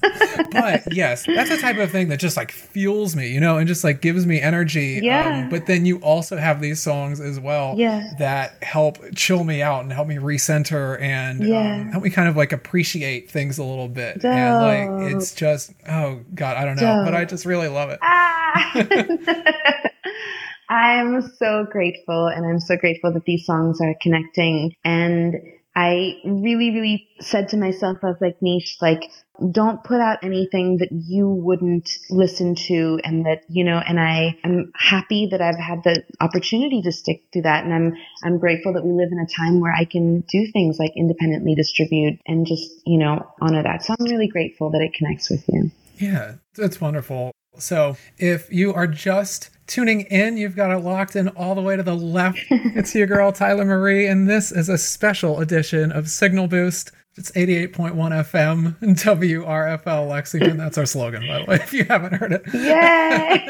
[0.51, 3.67] But yes, that's the type of thing that just like fuels me, you know, and
[3.67, 4.97] just like gives me energy.
[4.99, 5.47] Um, Yeah.
[5.49, 8.11] but then you also have these songs as well Yeah.
[8.19, 11.75] that help chill me out and help me recenter and Yeah.
[11.75, 14.23] um, help me kind of like appreciate things a little bit.
[14.23, 17.99] And like it's just, oh God, I don't know, but I just really love it.
[18.01, 18.18] Ah!
[20.69, 24.75] I'm so grateful, and I'm so grateful that these songs are connecting.
[24.83, 25.35] And
[25.75, 29.09] I really, really said to myself, I was like, Niche, like,
[29.51, 34.37] don't put out anything that you wouldn't listen to and that, you know, and I
[34.43, 37.63] am happy that I've had the opportunity to stick to that.
[37.63, 37.93] And I'm,
[38.23, 41.55] I'm grateful that we live in a time where I can do things like independently
[41.55, 43.83] distribute and just, you know, honor that.
[43.83, 45.71] So I'm really grateful that it connects with you.
[45.97, 47.31] Yeah, that's wonderful.
[47.57, 51.75] So if you are just tuning in, you've got it locked in all the way
[51.75, 52.39] to the left.
[52.49, 56.91] it's your girl, Tyler Marie, and this is a special edition of Signal Boost.
[57.19, 60.55] It's 88.1 FM, WRFL Lexington.
[60.55, 62.43] That's our slogan, by the way, if you haven't heard it.
[62.53, 63.45] Yay!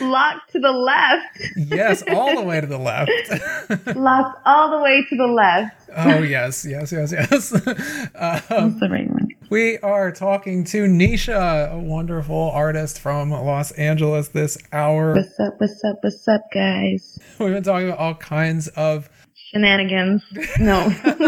[0.00, 1.38] Locked to the left.
[1.56, 3.10] Yes, all the way to the left.
[3.94, 5.90] Locked all the way to the left.
[5.94, 7.52] oh, yes, yes, yes, yes.
[8.50, 8.80] Um.
[9.50, 15.14] We are talking to Nisha, a wonderful artist from Los Angeles this hour.
[15.14, 17.18] What's up, what's up, what's up, guys?
[17.38, 19.10] We've been talking about all kinds of
[19.56, 20.22] Shenanigans.
[20.60, 20.86] No.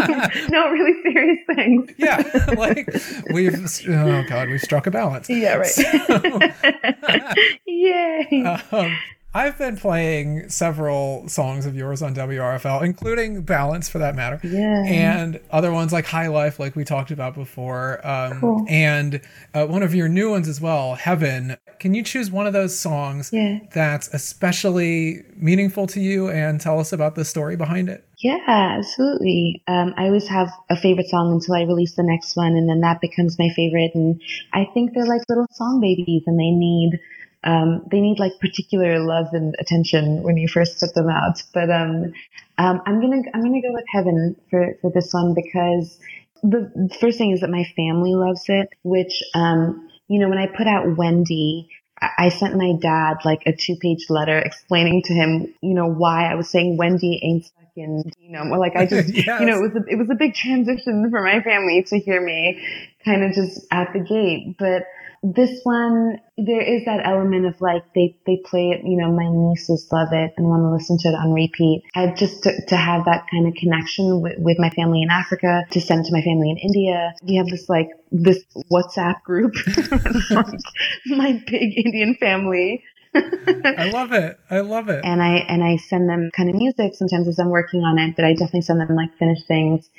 [0.49, 1.89] no, really serious things.
[1.97, 2.17] yeah,
[2.57, 2.87] like
[3.33, 3.55] we've
[3.89, 5.29] oh god, we've struck a balance.
[5.29, 7.35] Yeah, right.
[7.65, 8.43] Yay.
[8.71, 8.97] Um,
[9.31, 14.39] I've been playing several songs of yours on WRFL, including Balance for that matter.
[14.43, 14.83] Yeah.
[14.87, 18.05] And other ones like High Life, like we talked about before.
[18.05, 18.65] Um, Cool.
[18.67, 19.21] And
[19.53, 21.57] uh, one of your new ones as well, Heaven.
[21.79, 23.59] Can you choose one of those songs Yeah.
[23.71, 28.03] that's especially meaningful to you and tell us about the story behind it?
[28.19, 29.63] Yeah, absolutely.
[29.67, 32.81] Um, I always have a favorite song until I release the next one, and then
[32.81, 33.91] that becomes my favorite.
[33.95, 36.99] And I think they're like little song babies, and they need
[37.45, 41.41] um, they need like particular love and attention when you first put them out.
[41.53, 42.11] But um,
[42.57, 45.97] um, I'm gonna I'm gonna go with Heaven for for this one because
[46.43, 48.67] the first thing is that my family loves it.
[48.83, 51.69] Which um, you know, when I put out Wendy.
[52.01, 56.31] I sent my dad like a two page letter explaining to him, you know, why
[56.31, 58.51] I was saying Wendy ain't in genome.
[58.51, 59.25] Or like I just, Yes.
[59.39, 62.21] you know, it was a, it was a big transition for my family to hear
[62.21, 62.61] me
[63.05, 64.55] kind of just at the gate.
[64.57, 64.83] But
[65.21, 68.85] this one, there is that element of like they they play it.
[68.85, 71.83] You know, my nieces love it and want to listen to it on repeat.
[71.93, 75.63] I just to, to have that kind of connection with, with my family in Africa,
[75.71, 77.13] to send to my family in India.
[77.23, 79.55] We have this like this WhatsApp group,
[80.31, 80.59] like
[81.07, 82.83] my big Indian family.
[83.15, 84.39] I love it.
[84.49, 85.03] I love it.
[85.03, 88.15] and I and I send them kind of music sometimes as I'm working on it,
[88.15, 89.89] but I definitely send them like finished things.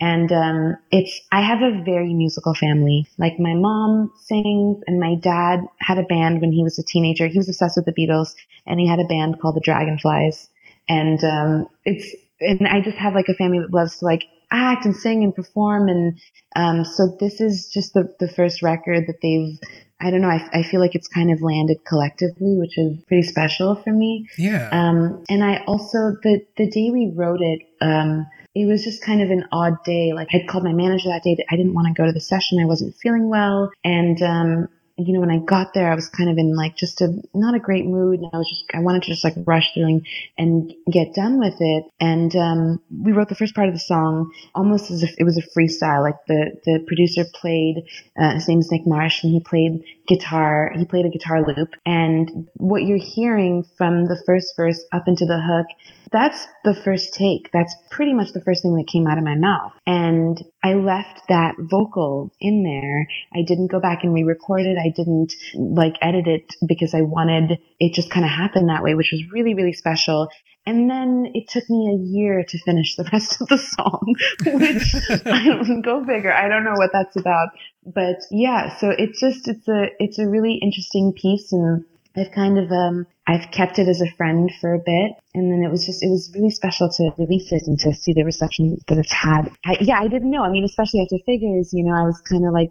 [0.00, 3.06] And um, it's I have a very musical family.
[3.18, 7.26] Like my mom sings, and my dad had a band when he was a teenager.
[7.26, 8.34] He was obsessed with the Beatles,
[8.66, 10.48] and he had a band called the Dragonflies.
[10.88, 14.84] And um, it's and I just have like a family that loves to like act
[14.84, 15.88] and sing and perform.
[15.88, 16.20] And
[16.56, 19.58] um, so this is just the the first record that they've.
[20.00, 20.28] I don't know.
[20.28, 24.28] I, I feel like it's kind of landed collectively, which is pretty special for me.
[24.38, 24.68] yeah.
[24.70, 29.22] Um, and I also the the day we wrote it, um, it was just kind
[29.22, 30.12] of an odd day.
[30.14, 31.36] Like I'd called my manager that day.
[31.50, 32.60] I didn't want to go to the session.
[32.60, 36.28] I wasn't feeling well, and um, you know when I got there, I was kind
[36.28, 39.02] of in like just a not a great mood, and I was just I wanted
[39.02, 40.06] to just like rush through and,
[40.36, 41.84] and get done with it.
[42.00, 45.38] And um, we wrote the first part of the song almost as if it was
[45.38, 46.02] a freestyle.
[46.02, 47.84] Like the the producer played.
[48.20, 50.72] Uh, his name is Nick Marsh, and he played guitar.
[50.76, 55.26] He played a guitar loop, and what you're hearing from the first verse up into
[55.26, 55.66] the hook,
[56.10, 57.50] that's the first take.
[57.52, 59.72] That's pretty much the first thing that came out of my mouth.
[59.86, 63.06] And I left that vocal in there.
[63.34, 64.78] I didn't go back and re-record it.
[64.78, 68.94] I didn't like edit it because I wanted it just kind of happened that way,
[68.94, 70.28] which was really, really special.
[70.66, 74.94] And then it took me a year to finish the rest of the song, which
[75.26, 76.32] I don't go figure.
[76.32, 77.48] I don't know what that's about,
[77.86, 78.76] but yeah.
[78.76, 83.06] So it's just it's a it's a really interesting piece, and I've kind of um
[83.28, 86.08] I've kept it as a friend for a bit, and then it was just it
[86.08, 89.50] was really special to release it and to see the reception that it's had.
[89.66, 90.42] I, yeah, I didn't know.
[90.42, 92.70] I mean, especially after Figures, you know, I was kind of like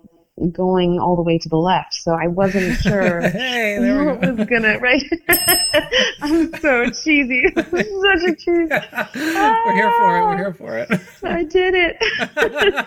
[0.51, 3.21] going all the way to the left, so I wasn't sure.
[3.21, 4.33] hey, what go.
[4.33, 5.03] was gonna right?
[6.21, 7.43] I'm so cheesy.
[7.55, 8.69] Such a cheese.
[9.15, 10.25] We're here for it.
[10.25, 10.87] We're here for it.
[10.91, 12.85] Ah, I did it.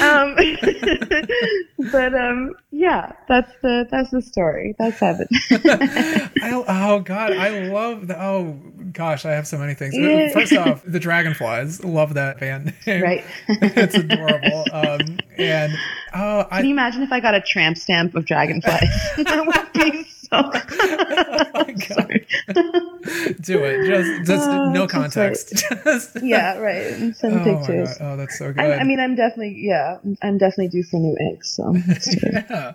[0.00, 0.36] Um,
[1.92, 4.74] but um, yeah, that's the that's the story.
[4.78, 5.26] That's heaven.
[5.50, 8.22] I, oh God, I love the.
[8.22, 8.58] Oh
[8.92, 9.96] gosh, I have so many things.
[9.96, 10.32] Yeah.
[10.32, 11.84] First off, the Dragonflies.
[11.84, 13.02] Love that band name.
[13.02, 13.24] right?
[13.48, 14.64] it's adorable.
[14.72, 15.72] Um, and
[16.14, 19.14] oh, Can you imagine if I got a tramp stamp of dragonflies?
[19.16, 20.50] that would be so.
[21.32, 22.10] Oh my God.
[23.40, 23.86] Do it.
[23.86, 25.12] Just, just Oh, no just right.
[25.12, 25.64] context.
[25.84, 26.22] Just.
[26.22, 26.86] yeah, right.
[26.92, 27.98] And send Oh my pictures.
[27.98, 28.06] God.
[28.12, 28.60] Oh, that's so good.
[28.64, 31.50] I, I mean, I'm definitely yeah, I'm definitely due for new eggs.
[31.50, 32.44] So let's do it.
[32.50, 32.72] yeah.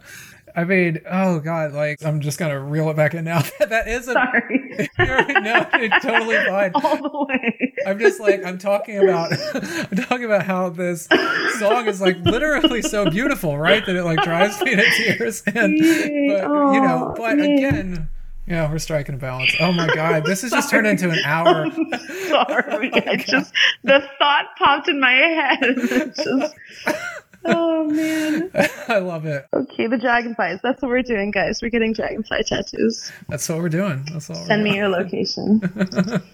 [0.58, 3.42] I mean, oh God, like I'm just gonna reel it back in now.
[3.60, 6.72] that is a sorry, no, it's totally fine.
[6.76, 7.74] all the way.
[7.86, 11.10] I'm just like I'm talking about I'm talking about how this
[11.60, 13.86] song is like literally so beautiful, right?
[13.86, 15.44] That it like drives me to tears.
[15.46, 17.56] And but you know, but yay.
[17.56, 18.10] again,
[18.48, 19.54] yeah, we're striking a balance.
[19.60, 21.70] Oh my god, this has just turned into an hour.
[22.28, 23.52] Sorry, oh I just
[23.84, 25.58] the thought popped in my head.
[25.62, 26.56] It's just,
[27.46, 28.52] oh man.
[28.88, 29.46] I love it.
[29.54, 30.60] Okay, the dragonflies.
[30.64, 31.62] That's what we're doing, guys.
[31.62, 33.12] We're getting dragonfly tattoos.
[33.30, 34.06] That's what we're doing.
[34.12, 34.36] That's all.
[34.40, 34.80] We're Send me doing.
[34.80, 35.62] your location.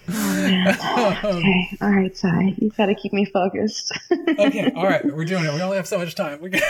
[0.10, 2.56] oh, Okay, all right, Sai.
[2.58, 3.91] You've got to keep me focused.
[4.39, 5.54] okay, all right, we're doing it.
[5.54, 6.41] We only have so much time.
[6.41, 6.62] We got,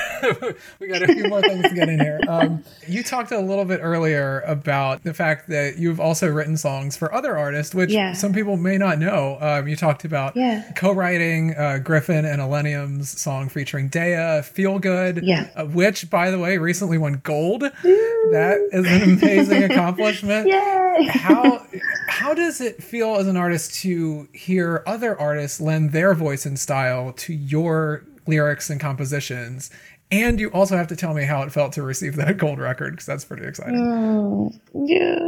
[0.79, 2.19] we got a few more things to get in here.
[2.27, 6.95] Um, you talked a little bit earlier about the fact that you've also written songs
[6.97, 8.13] for other artists, which Yeah.
[8.13, 9.37] some people may not know.
[9.41, 10.63] Um, you talked about Yeah.
[10.75, 15.47] co-writing uh, Gryffin and Illenium's song featuring Daya, "Feel Good," Yeah.
[15.55, 17.61] uh, which, by the way, recently won gold.
[17.63, 21.07] That is an amazing accomplishment Yay!
[21.09, 21.65] how
[22.07, 26.57] how does it feel as an artist to hear other artists lend their voice and
[26.59, 29.69] style to your lyrics and compositions
[30.11, 32.91] And you also have to tell me how it felt to receive that gold record
[32.91, 33.79] because that's pretty exciting.
[33.79, 35.19] Oh, yeah.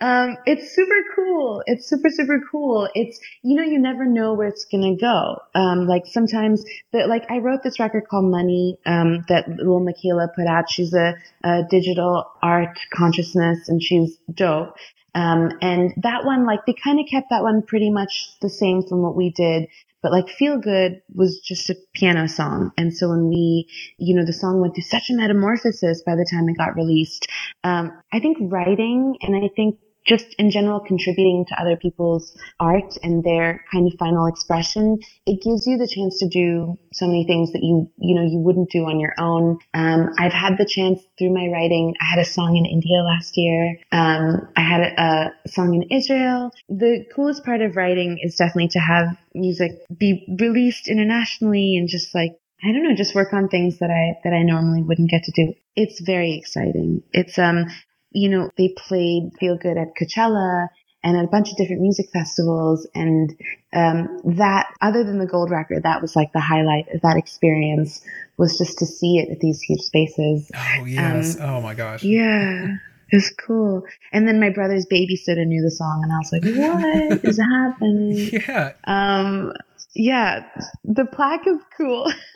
[0.00, 1.62] Um, it's super cool.
[1.66, 2.88] It's super, super cool.
[2.94, 5.36] It's, you know, you never know where it's going to go.
[5.54, 10.28] Um, like sometimes, the, like I wrote this record called Money um, that Lil Miquela
[10.34, 10.70] put out.
[10.70, 11.14] She's a,
[11.44, 14.76] a digital art consciousness and she's dope.
[15.14, 18.82] Um, and that one, like they kind of kept that one pretty much the same
[18.82, 19.68] from what we did.
[20.02, 22.72] But like Feel Good was just a piano song.
[22.76, 26.26] And so when we, you know, the song went through such a metamorphosis by the
[26.30, 27.28] time it got released.
[27.64, 32.96] Um, I think writing and I think just in general contributing to other people's art
[33.02, 37.24] and their kind of final expression, it gives you the chance to do so many
[37.24, 39.58] things that you, you know, you wouldn't do on your own.
[39.74, 41.94] Um, I've had the chance through my writing.
[42.00, 43.76] I had a song in India last year.
[43.92, 46.50] Um, I had a, a song in Israel.
[46.68, 52.14] The coolest part of writing is definitely to have music be released internationally and just
[52.14, 52.32] like
[52.64, 55.32] I don't know, just work on things that I that I normally wouldn't get to
[55.32, 55.54] do.
[55.74, 57.02] It's very exciting.
[57.12, 57.66] It's um
[58.12, 60.68] you know, they played Feel Good at Coachella
[61.04, 62.86] and at a bunch of different music festivals.
[62.94, 63.30] And
[63.72, 68.04] um, that, other than the gold record, that was like the highlight of that experience
[68.36, 70.50] was just to see it at these huge spaces.
[70.54, 71.40] Oh, yes.
[71.40, 72.02] Um, oh, my gosh.
[72.04, 72.76] Yeah.
[73.10, 73.84] It was cool.
[74.12, 78.30] And then my brother's babysitter knew the song, and I was like, what is happening?
[78.32, 78.72] Yeah.
[78.84, 79.52] Um,
[79.94, 80.44] yeah,
[80.84, 82.10] the plaque is cool.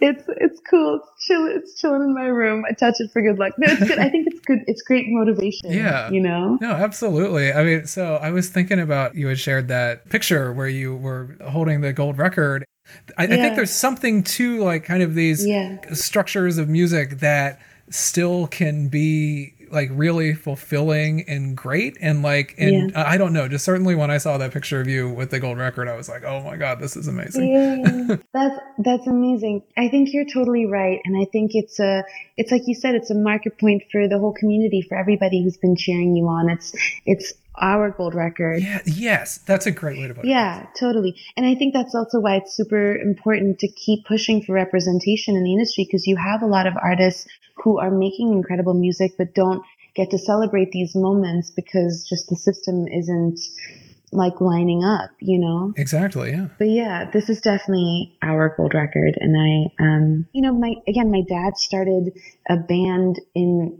[0.00, 1.00] it's it's cool.
[1.00, 1.46] It's chill.
[1.46, 2.64] It's chilling in my room.
[2.68, 3.54] I touch it for good luck.
[3.56, 3.98] No, it's good.
[3.98, 4.58] I think it's good.
[4.66, 5.72] It's great motivation.
[5.72, 6.58] Yeah, you know.
[6.60, 7.54] No, absolutely.
[7.54, 11.36] I mean, so I was thinking about you had shared that picture where you were
[11.48, 12.66] holding the gold record.
[13.16, 13.34] I, yeah.
[13.34, 15.78] I think there's something to like kind of these yeah.
[15.94, 22.92] structures of music that still can be like really fulfilling and great and like and
[22.92, 23.08] yeah.
[23.08, 25.58] I don't know just certainly when I saw that picture of you with the gold
[25.58, 27.52] record I was like oh my god this is amazing.
[27.52, 29.62] Yeah, that's that's amazing.
[29.76, 32.04] I think you're totally right and I think it's a
[32.36, 35.56] it's like you said it's a market point for the whole community for everybody who's
[35.56, 36.48] been cheering you on.
[36.48, 36.72] It's
[37.04, 38.62] it's our gold record.
[38.62, 40.28] Yeah, yes, that's a great way to put it.
[40.28, 41.16] Yeah, totally.
[41.36, 45.44] And I think that's also why it's super important to keep pushing for representation in
[45.44, 47.26] the industry because you have a lot of artists
[47.62, 52.36] who are making incredible music but don't get to celebrate these moments because just the
[52.36, 53.38] system isn't
[54.10, 55.72] like lining up, you know?
[55.76, 56.48] Exactly, yeah.
[56.58, 59.18] But yeah, this is definitely our gold record.
[59.20, 62.12] And I, um, you know, my, again, my dad started
[62.48, 63.78] a band in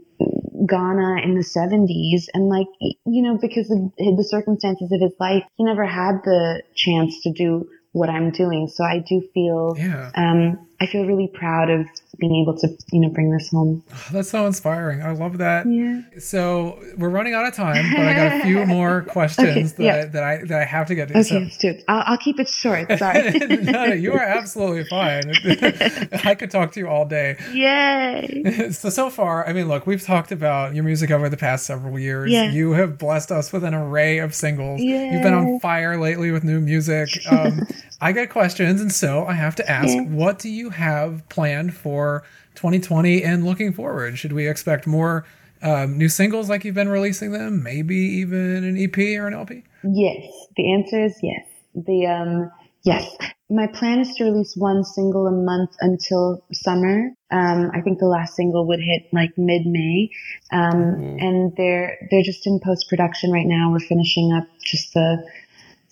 [0.66, 2.28] Ghana in the 70s.
[2.32, 6.62] And like, you know, because of the circumstances of his life, he never had the
[6.74, 8.68] chance to do what I'm doing.
[8.68, 10.10] So I do feel, yeah.
[10.14, 11.86] um, I feel really proud of
[12.28, 13.82] being able to, you know, bring this home.
[14.12, 15.02] that's so inspiring.
[15.02, 15.66] I love that.
[15.66, 16.02] Yeah.
[16.18, 19.82] So we're running out of time, but I got a few more questions okay, that,
[19.82, 19.94] yeah.
[19.94, 21.14] I, that I that I have to get to.
[21.14, 21.38] Okay, so.
[21.38, 21.84] let's do it.
[21.88, 22.90] I'll, I'll keep it short.
[22.98, 23.38] Sorry.
[23.38, 25.22] no, no, you are absolutely fine.
[26.24, 27.36] I could talk to you all day.
[27.52, 28.70] Yay.
[28.72, 31.98] so so far, I mean, look, we've talked about your music over the past several
[31.98, 32.30] years.
[32.30, 32.50] Yeah.
[32.50, 34.80] You have blessed us with an array of singles.
[34.80, 35.12] Yay.
[35.12, 37.08] You've been on fire lately with new music.
[37.30, 37.66] Um,
[38.00, 40.02] I get questions, and so I have to ask, yeah.
[40.02, 42.13] what do you have planned for
[42.54, 44.18] 2020 and looking forward?
[44.18, 45.24] Should we expect more
[45.62, 47.62] um, new singles like you've been releasing them?
[47.62, 49.64] Maybe even an EP or an LP?
[49.82, 50.26] Yes.
[50.56, 51.46] The answer is yes.
[51.74, 52.50] The um,
[52.84, 53.16] yes.
[53.50, 57.10] My plan is to release one single a month until summer.
[57.30, 60.10] Um, I think the last single would hit like mid-May,
[60.52, 63.70] um, and they're they're just in post production right now.
[63.70, 65.22] We're finishing up just the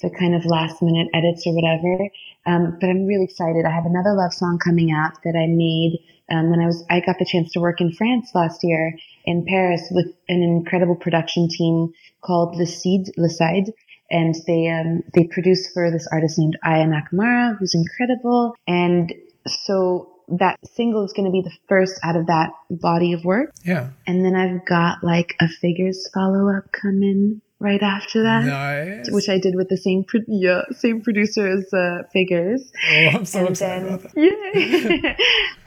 [0.01, 2.09] the kind of last minute edits or whatever.
[2.45, 3.65] Um, but I'm really excited.
[3.65, 6.01] I have another love song coming out that I made
[6.33, 9.45] um, when I was I got the chance to work in France last year in
[9.47, 13.73] Paris with an incredible production team called Le Side, Le Side,
[14.11, 18.55] and they um, they produce for this artist named Aya Nakamura, who's incredible.
[18.67, 19.13] And
[19.47, 20.09] so
[20.39, 23.53] that single is going to be the first out of that body of work.
[23.65, 23.91] Yeah.
[24.07, 29.11] And then I've got like a figures follow up coming right after that, nice.
[29.11, 32.71] which I did with the same pro- yeah same producer as uh, Figures.
[32.91, 35.17] Oh, I'm so and excited then, about that.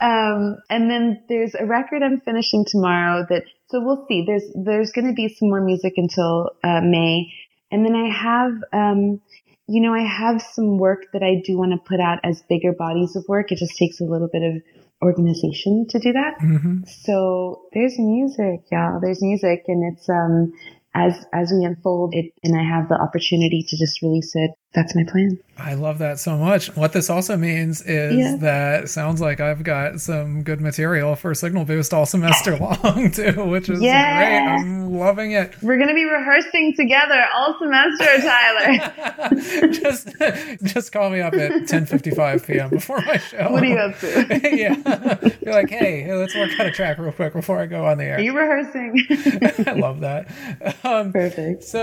[0.00, 4.24] um, and then there's a record I'm finishing tomorrow that so we'll see.
[4.26, 7.32] There's there's going to be some more music until uh, May,
[7.70, 8.52] and then I have.
[8.72, 9.20] Um,
[9.68, 12.72] you know, I have some work that I do want to put out as bigger
[12.72, 13.50] bodies of work.
[13.50, 14.62] It just takes a little bit of
[15.02, 16.38] organization to do that.
[16.40, 16.84] Mm-hmm.
[16.86, 19.00] So there's music, y'all.
[19.00, 20.52] There's music, and it's um
[20.96, 24.94] as as we unfold it and I have the opportunity to just release it that's
[24.94, 25.38] my plan.
[25.58, 26.76] I love that so much.
[26.76, 28.36] What this also means is yeah.
[28.40, 33.42] that sounds like I've got some good material for Signal Boost all semester long too,
[33.46, 34.18] which is yeah.
[34.18, 34.60] great.
[34.60, 35.54] I'm loving it.
[35.62, 39.70] We're gonna be rehearsing together all semester, Tyler.
[39.72, 40.08] just
[40.62, 42.68] just call me up at 10:55 p.m.
[42.68, 43.50] before my show.
[43.50, 44.40] What are you up to?
[44.54, 47.86] yeah, you're like, hey, hey, let's work out a track real quick before I go
[47.86, 48.16] on the air.
[48.16, 49.06] Are you rehearsing?
[49.66, 50.28] I love that.
[50.84, 51.64] Um, Perfect.
[51.64, 51.82] So,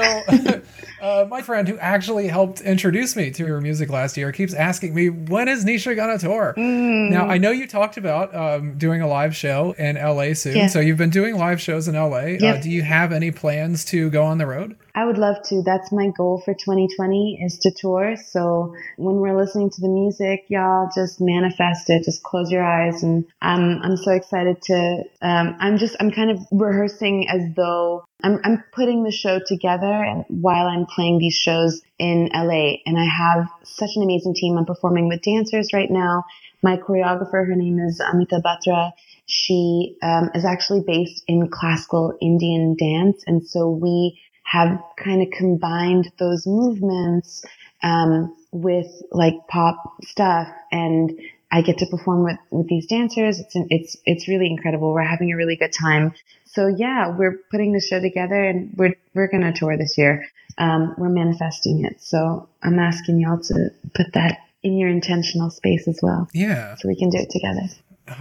[1.02, 2.83] uh, my friend who actually helped introduce
[3.16, 6.54] me to your music last year keeps asking me, when is Nisha gonna tour?
[6.58, 7.10] Mm.
[7.10, 10.56] Now, I know you talked about um, doing a live show in LA soon.
[10.56, 10.68] Yeah.
[10.68, 12.38] So you've been doing live shows in LA.
[12.40, 12.58] Yep.
[12.58, 14.76] Uh, do you have any plans to go on the road?
[14.96, 15.64] I would love to.
[15.64, 18.16] That's my goal for 2020 is to tour.
[18.16, 22.04] So when we're listening to the music, y'all just manifest it.
[22.04, 23.02] Just close your eyes.
[23.02, 28.06] And I'm, I'm so excited to, um, I'm just, I'm kind of rehearsing as though
[28.22, 32.76] I'm, I'm putting the show together while I'm playing these shows in LA.
[32.86, 34.58] And I have such an amazing team.
[34.58, 36.24] I'm performing with dancers right now.
[36.62, 38.92] My choreographer, her name is Amita Batra.
[39.26, 43.24] She um, is actually based in classical Indian dance.
[43.26, 44.20] And so we
[44.54, 47.44] have kind of combined those movements
[47.82, 51.20] um, with like pop stuff and
[51.52, 53.40] I get to perform with, with these dancers.
[53.40, 54.94] It's, it's, it's really incredible.
[54.94, 56.14] We're having a really good time.
[56.46, 60.28] So yeah, we're putting the show together and we're, we're going to tour this year.
[60.60, 62.00] Um, we're manifesting it.
[62.04, 66.30] So I'm asking y'all to put that in your intentional space as well.
[66.32, 66.76] Yeah.
[66.76, 67.70] So we can do it together.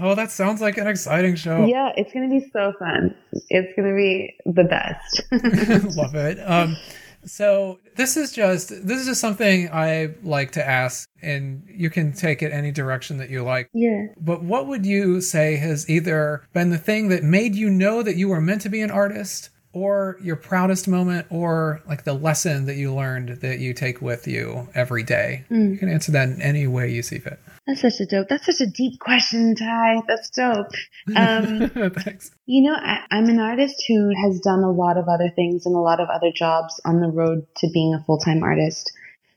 [0.00, 1.64] Oh, that sounds like an exciting show.
[1.66, 3.14] Yeah, it's going to be so fun.
[3.48, 5.22] It's going to be the best.
[5.96, 6.38] Love it.
[6.38, 6.76] Um,
[7.24, 12.12] so this is just this is just something I like to ask, and you can
[12.12, 13.70] take it any direction that you like.
[13.72, 14.06] Yeah.
[14.20, 18.16] But what would you say has either been the thing that made you know that
[18.16, 22.66] you were meant to be an artist, or your proudest moment, or like the lesson
[22.66, 25.44] that you learned that you take with you every day?
[25.50, 25.72] Mm.
[25.72, 27.38] You can answer that in any way you see fit.
[27.66, 28.28] That's such a dope.
[28.28, 30.02] That's such a deep question, Ty.
[30.08, 30.72] That's dope.
[31.14, 32.32] Um, Thanks.
[32.44, 35.74] You know, I, I'm an artist who has done a lot of other things and
[35.74, 38.92] a lot of other jobs on the road to being a full time artist.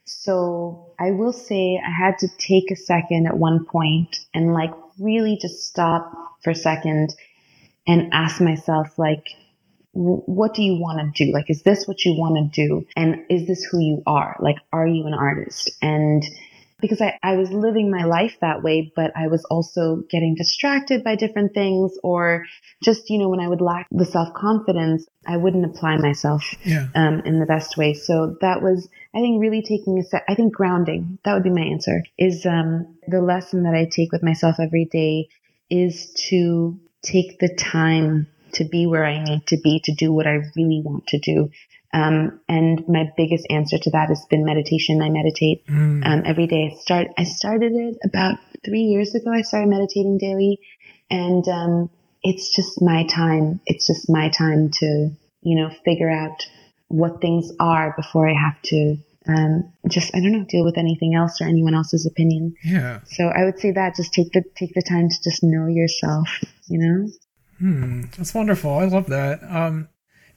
[0.05, 4.71] So I will say I had to take a second at one point and like
[4.99, 6.11] really just stop
[6.43, 7.13] for a second
[7.87, 9.27] and ask myself, like,
[9.93, 11.31] what do you want to do?
[11.31, 12.85] Like, is this what you want to do?
[12.97, 14.35] And is this who you are?
[14.39, 15.71] Like, are you an artist?
[15.81, 16.23] And
[16.85, 21.03] because I, I was living my life that way, but I was also getting distracted
[21.03, 22.45] by different things or
[22.83, 26.87] just, you know, when I would lack the self confidence, I wouldn't apply myself yeah.
[26.93, 27.95] um, in the best way.
[27.95, 30.23] So that was, I think, really taking a set.
[30.29, 34.11] I think grounding, that would be my answer, is um, the lesson that I take
[34.11, 35.29] with myself every day
[35.71, 40.27] is to take the time to be where I need to be, to do what
[40.27, 41.49] I really want to do.
[41.95, 45.01] Um, and my biggest answer to that has been meditation.
[45.01, 46.05] I meditate mm.
[46.05, 46.73] um, every day.
[46.73, 47.07] I start.
[47.17, 49.31] I started it about three years ago.
[49.31, 50.59] I started meditating daily,
[51.09, 51.89] and um,
[52.21, 53.61] it's just my time.
[53.65, 56.45] It's just my time to you know figure out
[56.89, 61.15] what things are before I have to um, just I don't know deal with anything
[61.15, 62.55] else or anyone else's opinion.
[62.63, 62.99] Yeah.
[63.05, 66.27] So I would say that just take the take the time to just know yourself.
[66.67, 67.09] You know.
[67.57, 68.73] Hmm, that's wonderful.
[68.73, 69.41] I love that.
[69.43, 69.87] Um,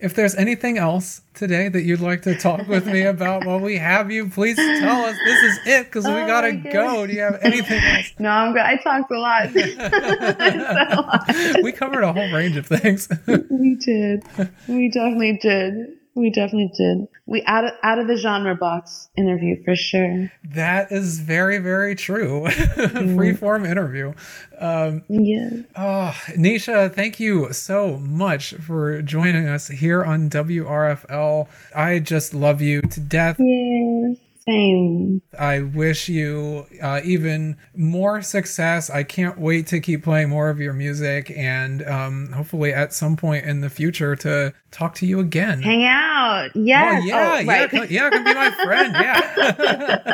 [0.01, 3.76] if there's anything else today that you'd like to talk with me about while we
[3.78, 5.16] have you, please tell us.
[5.24, 7.07] This is it because we oh gotta go.
[7.07, 8.12] Do you have anything else?
[8.20, 8.62] No, I'm good.
[8.62, 9.55] I talked a lot.
[9.57, 10.94] a
[11.57, 11.62] lot.
[11.62, 13.09] we covered a whole range of things.
[13.51, 14.22] we did.
[14.68, 15.94] We definitely did.
[16.14, 17.09] We definitely did.
[17.26, 20.32] We out of, out of the genre box interview for sure.
[20.44, 22.46] That is very very true.
[22.88, 23.16] Mm.
[23.16, 24.14] Free form interview.
[24.59, 25.50] Um, yeah.
[25.76, 31.48] Oh, Nisha, thank you so much for joining us here on WRFL.
[31.74, 33.36] I just love you to death.
[33.38, 34.14] Yeah.
[34.48, 35.20] Same.
[35.38, 38.88] I wish you uh, even more success.
[38.88, 43.14] I can't wait to keep playing more of your music and um, hopefully at some
[43.14, 45.62] point in the future to talk to you again.
[45.62, 46.51] Hang out.
[46.55, 47.03] Yes.
[47.03, 47.16] Oh, yeah.
[47.16, 47.73] Oh, right.
[47.73, 47.85] Yeah.
[47.89, 48.11] Yeah.
[48.11, 48.93] Can be my friend.
[48.95, 49.35] Yeah.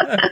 [0.04, 0.30] I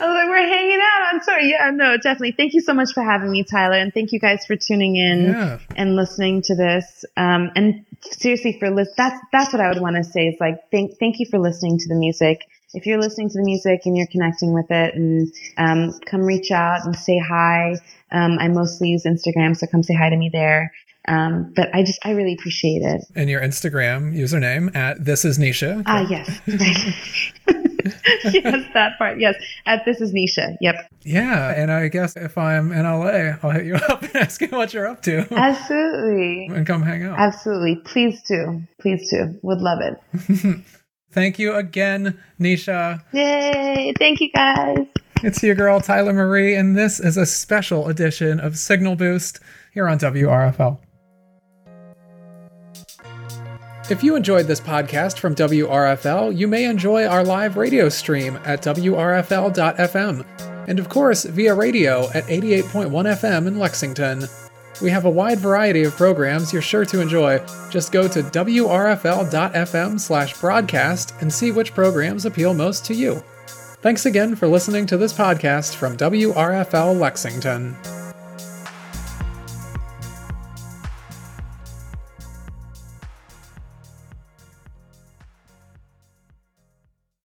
[0.00, 1.12] like, we're hanging out.
[1.12, 1.50] I'm sorry.
[1.50, 1.70] Yeah.
[1.70, 2.32] No, definitely.
[2.32, 3.76] Thank you so much for having me, Tyler.
[3.76, 5.58] And thank you guys for tuning in yeah.
[5.76, 7.04] and listening to this.
[7.16, 10.70] Um, and seriously for list, that's, that's what I would want to say is like,
[10.70, 13.96] thank, thank you for listening to the music if you're listening to the music and
[13.96, 17.76] you're connecting with it and um, come reach out and say hi.
[18.10, 20.72] Um, I mostly use Instagram, so come say hi to me there.
[21.06, 23.04] Um, but I just, I really appreciate it.
[23.14, 25.82] And your Instagram username at this is Nisha.
[25.86, 26.40] Ah, uh, yes.
[28.32, 29.20] yes, that part.
[29.20, 29.34] Yes.
[29.66, 30.56] At this is Nisha.
[30.60, 30.76] Yep.
[31.02, 31.52] Yeah.
[31.54, 34.72] And I guess if I'm in LA, I'll hit you up and ask you what
[34.72, 35.26] you're up to.
[35.30, 36.46] Absolutely.
[36.46, 37.18] And come hang out.
[37.18, 37.76] Absolutely.
[37.76, 38.62] Please do.
[38.80, 39.38] Please do.
[39.42, 40.64] Would love it.
[41.12, 43.00] Thank you again, Nisha.
[43.12, 43.92] Yay!
[43.96, 44.78] Thank you guys.
[45.22, 49.38] It's your girl, Tyler Marie, and this is a special edition of Signal Boost
[49.72, 50.80] here on WRFL.
[53.90, 58.62] If you enjoyed this podcast from WRFL, you may enjoy our live radio stream at
[58.62, 60.24] WRFL.fm,
[60.66, 64.24] and of course via radio at 88.1 FM in Lexington.
[64.80, 67.44] We have a wide variety of programs you're sure to enjoy.
[67.68, 73.22] Just go to wrfl.fm slash broadcast and see which programs appeal most to you.
[73.82, 77.76] Thanks again for listening to this podcast from WRFL Lexington.